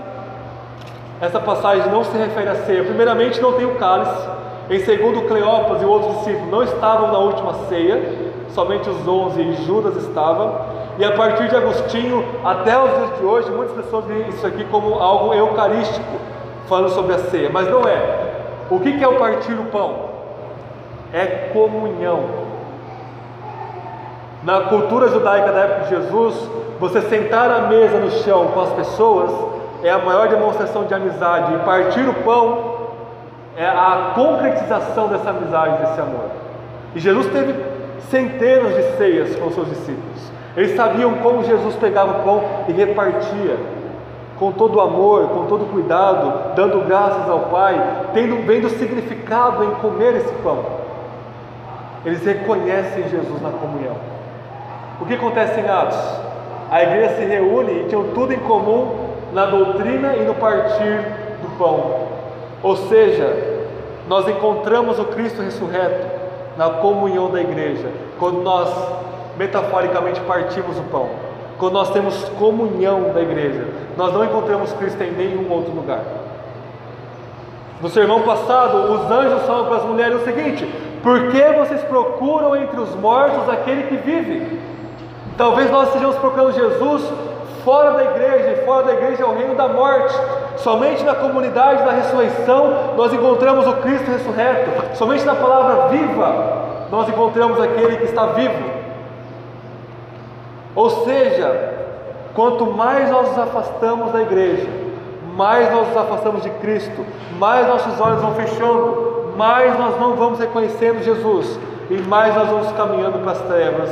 [1.22, 2.84] essa passagem não se refere à ceia.
[2.84, 4.28] Primeiramente, não tem o cálice.
[4.70, 9.54] Em segundo, Cleopas e outros discípulos não estavam na última ceia, somente os onze e
[9.66, 10.60] Judas estavam.
[10.98, 14.64] E a partir de Agostinho até os dias de hoje, muitas pessoas veem isso aqui
[14.66, 16.06] como algo eucarístico,
[16.68, 18.26] falando sobre a ceia, mas não é.
[18.72, 20.16] O que é o partir do pão?
[21.14, 22.22] É comunhão.
[24.44, 26.50] Na cultura judaica da época de Jesus,
[26.80, 29.32] você sentar à mesa no chão com as pessoas
[29.84, 32.75] é a maior demonstração de amizade, e partir o pão
[33.58, 36.30] é a concretização dessa amizade, desse amor.
[36.94, 37.56] E Jesus teve
[38.10, 40.32] centenas de ceias com seus discípulos.
[40.56, 43.58] Eles sabiam como Jesus pegava o pão e repartia,
[44.40, 47.82] com todo amor, com todo cuidado, dando graças ao Pai,
[48.14, 50.66] tendo vendo significado em comer esse pão.
[52.06, 53.96] Eles reconhecem Jesus na comunhão.
[55.02, 55.98] O que acontece em Atos?
[56.72, 61.00] A igreja se reúne e tinham tudo em comum na doutrina e no partir
[61.42, 62.15] do pão.
[62.62, 63.56] Ou seja,
[64.08, 66.06] nós encontramos o Cristo ressurreto
[66.58, 67.90] na comunhão da igreja,
[68.20, 68.70] quando nós
[69.38, 71.10] metaforicamente partimos o pão,
[71.58, 76.02] quando nós temos comunhão da igreja, nós não encontramos Cristo em nenhum outro lugar.
[77.82, 80.66] No sermão passado, os anjos falam para as mulheres o seguinte:
[81.04, 84.60] por que vocês procuram entre os mortos aquele que vive?
[85.38, 87.04] Talvez nós estejamos procurando Jesus
[87.66, 90.16] fora da igreja, e fora da igreja é o reino da morte.
[90.58, 94.96] Somente na comunidade da ressurreição nós encontramos o Cristo ressurreto.
[94.96, 98.64] Somente na palavra viva nós encontramos aquele que está vivo.
[100.76, 101.74] Ou seja,
[102.36, 104.68] quanto mais nós nos afastamos da igreja,
[105.36, 107.04] mais nós nos afastamos de Cristo,
[107.40, 111.60] mais nossos olhos vão fechando, mais nós não vamos reconhecendo Jesus
[111.90, 113.90] e mais nós vamos caminhando para as trevas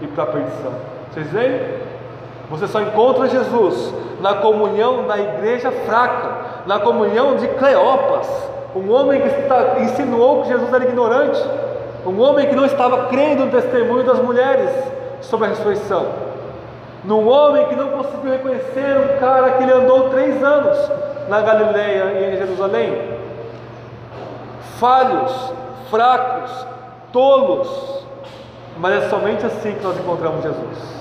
[0.00, 0.72] e para a perdição.
[1.12, 1.77] Vocês veem?
[2.50, 8.28] Você só encontra Jesus na comunhão da igreja fraca, na comunhão de Cleopas,
[8.74, 11.40] um homem que está, insinuou que Jesus era ignorante,
[12.06, 14.70] um homem que não estava crendo no testemunho das mulheres
[15.20, 16.06] sobre a ressurreição,
[17.04, 20.78] num homem que não conseguiu reconhecer um cara que ele andou três anos
[21.28, 23.18] na Galileia e em Jerusalém,
[24.78, 25.52] falhos,
[25.90, 26.66] fracos,
[27.12, 28.06] tolos,
[28.78, 30.97] mas é somente assim que nós encontramos Jesus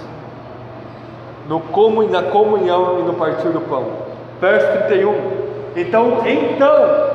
[1.48, 3.86] no comun, na comunhão e no partir do pão.
[4.40, 5.16] Verso 31.
[5.76, 7.08] Então, então,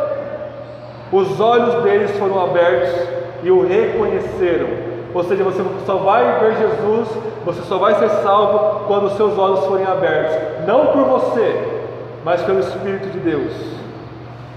[1.13, 3.09] os olhos deles foram abertos
[3.43, 4.69] e o reconheceram.
[5.15, 7.09] Ou seja, você só vai ver Jesus,
[7.45, 11.83] você só vai ser salvo quando os seus olhos forem abertos, não por você,
[12.25, 13.53] mas pelo Espírito de Deus.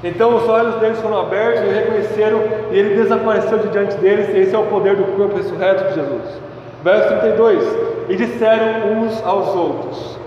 [0.04, 2.40] Então os olhos deles foram abertos e reconheceram,
[2.72, 4.30] e ele desapareceu de diante deles.
[4.30, 6.45] Esse é o poder do corpo ressurreto de Jesus.
[6.86, 7.64] Verso 32:
[8.10, 10.20] e disseram uns aos outros,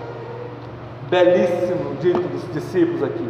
[1.08, 3.28] belíssimo dito dos discípulos aqui,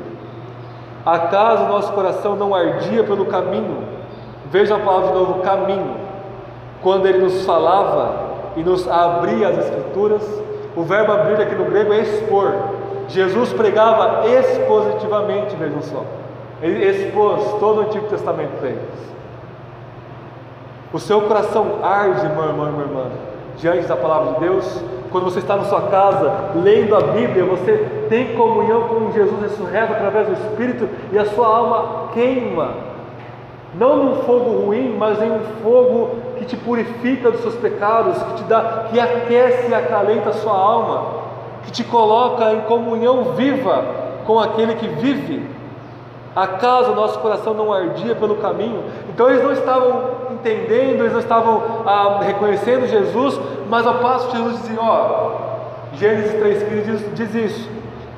[1.04, 3.84] acaso nosso coração não ardia pelo caminho?
[4.50, 5.94] Veja a palavra de novo, caminho,
[6.80, 10.22] quando ele nos falava e nos abria as Escrituras,
[10.74, 12.54] o verbo abrir aqui no grego é expor.
[13.08, 16.02] Jesus pregava expositivamente, vejam só.
[16.62, 19.17] Ele expôs todo o Antigo Testamento para eles.
[20.93, 23.05] O seu coração arde, meu irmão e minha irmã,
[23.59, 24.82] diante da palavra de Deus.
[25.11, 29.93] Quando você está na sua casa lendo a Bíblia, você tem comunhão com Jesus ressurreto
[29.93, 32.70] através do Espírito e a sua alma queima.
[33.74, 38.34] Não num fogo ruim, mas em um fogo que te purifica dos seus pecados, que
[38.36, 41.07] te dá, que aquece e acalenta a sua alma,
[41.64, 43.84] que te coloca em comunhão viva
[44.26, 45.47] com aquele que vive.
[46.34, 48.84] Acaso o nosso coração não ardia pelo caminho?
[49.11, 54.62] Então eles não estavam entendendo, eles não estavam ah, reconhecendo Jesus, mas ao passo Jesus
[54.62, 55.32] dizia: Ó,
[55.95, 57.70] Gênesis 3,15 diz, diz isso,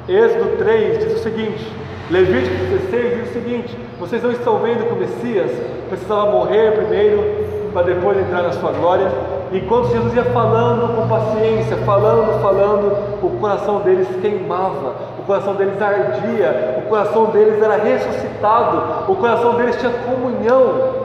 [0.09, 1.66] Êxodo 3 diz o seguinte,
[2.11, 2.57] Levítico
[2.91, 5.51] 16 diz o seguinte: Vocês não estão vendo que o Messias
[5.89, 9.11] precisava morrer primeiro para depois entrar na sua glória?
[9.53, 15.81] Enquanto Jesus ia falando com paciência, falando, falando, o coração deles queimava, o coração deles
[15.81, 20.99] ardia, o coração deles era ressuscitado, o coração deles tinha comunhão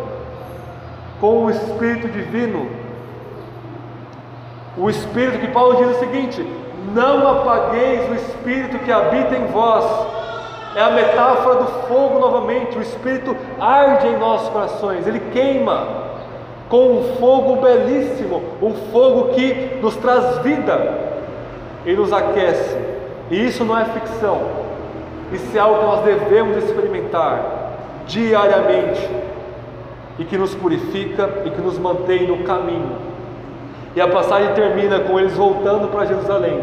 [1.19, 2.69] com o Espírito Divino.
[4.77, 6.45] O Espírito que Paulo diz o seguinte:
[6.93, 9.85] não apagueis o Espírito que habita em vós.
[10.75, 12.77] É a metáfora do fogo novamente.
[12.77, 16.05] O Espírito arde em nossos corações, ele queima
[16.69, 20.99] com um fogo belíssimo, um fogo que nos traz vida.
[21.85, 22.77] Ele nos aquece.
[23.31, 24.41] E isso não é ficção.
[25.31, 27.41] Isso é algo que nós devemos experimentar
[28.05, 29.09] diariamente
[30.17, 32.97] e que nos purifica e que nos mantém no caminho.
[33.95, 36.59] E a passagem termina com eles voltando para Jerusalém.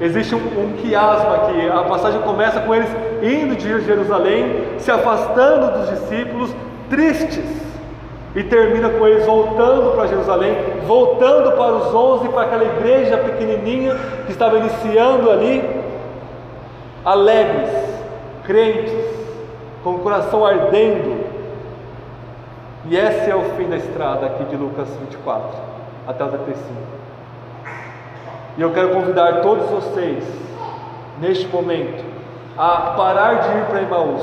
[0.00, 1.68] Existe um, um quiasma aqui.
[1.68, 2.88] A passagem começa com eles
[3.22, 6.54] indo de Jerusalém, se afastando dos discípulos,
[6.88, 7.68] tristes
[8.34, 10.56] e termina com eles voltando para Jerusalém,
[10.86, 13.96] voltando para os onze, para aquela igreja pequenininha
[14.26, 15.68] que estava iniciando ali,
[17.04, 17.70] alegres,
[18.44, 18.92] crentes,
[19.82, 21.17] com o coração ardendo.
[22.90, 25.50] E esse é o fim da estrada aqui de Lucas 24
[26.06, 26.64] até o 35.
[28.56, 30.24] E eu quero convidar todos vocês,
[31.20, 32.02] neste momento,
[32.56, 34.22] a parar de ir para Emmaus,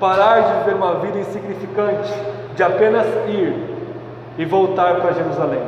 [0.00, 2.12] parar de viver uma vida insignificante
[2.54, 3.54] de apenas ir
[4.38, 5.60] e voltar para Jerusalém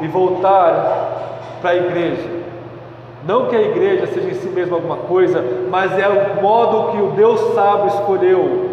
[0.00, 2.38] e voltar para a igreja.
[3.26, 7.02] Não que a igreja seja em si mesma alguma coisa, mas é o modo que
[7.02, 8.67] o Deus sábio escolheu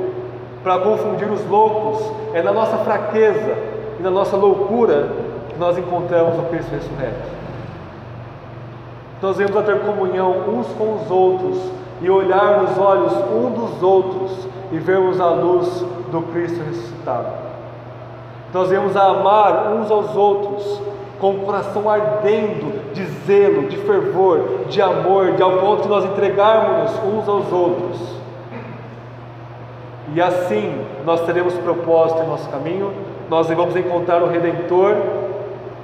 [0.66, 2.12] para confundir os loucos.
[2.34, 3.56] É na nossa fraqueza
[4.00, 5.10] e na nossa loucura
[5.48, 7.30] que nós encontramos o Cristo ressurreto.
[9.22, 13.84] Nós vemos a ter comunhão uns com os outros e olhar nos olhos um dos
[13.84, 17.28] outros e vermos a luz do Cristo ressuscitado.
[18.52, 20.82] Nós vemos a amar uns aos outros
[21.20, 26.06] com o coração ardendo de zelo, de fervor, de amor, de ao ponto de nós
[26.06, 28.15] entregarmos uns aos outros.
[30.16, 32.94] E assim nós teremos propósito em nosso caminho,
[33.30, 34.96] nós vamos encontrar o Redentor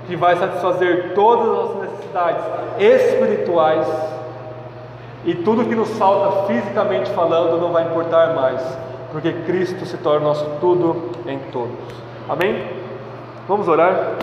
[0.07, 2.45] que vai satisfazer todas as nossas necessidades
[2.79, 3.87] espirituais
[5.25, 8.61] e tudo que nos falta fisicamente falando não vai importar mais,
[9.11, 11.75] porque Cristo se torna nosso tudo em todos.
[12.29, 12.69] Amém?
[13.49, 14.13] Vamos orar?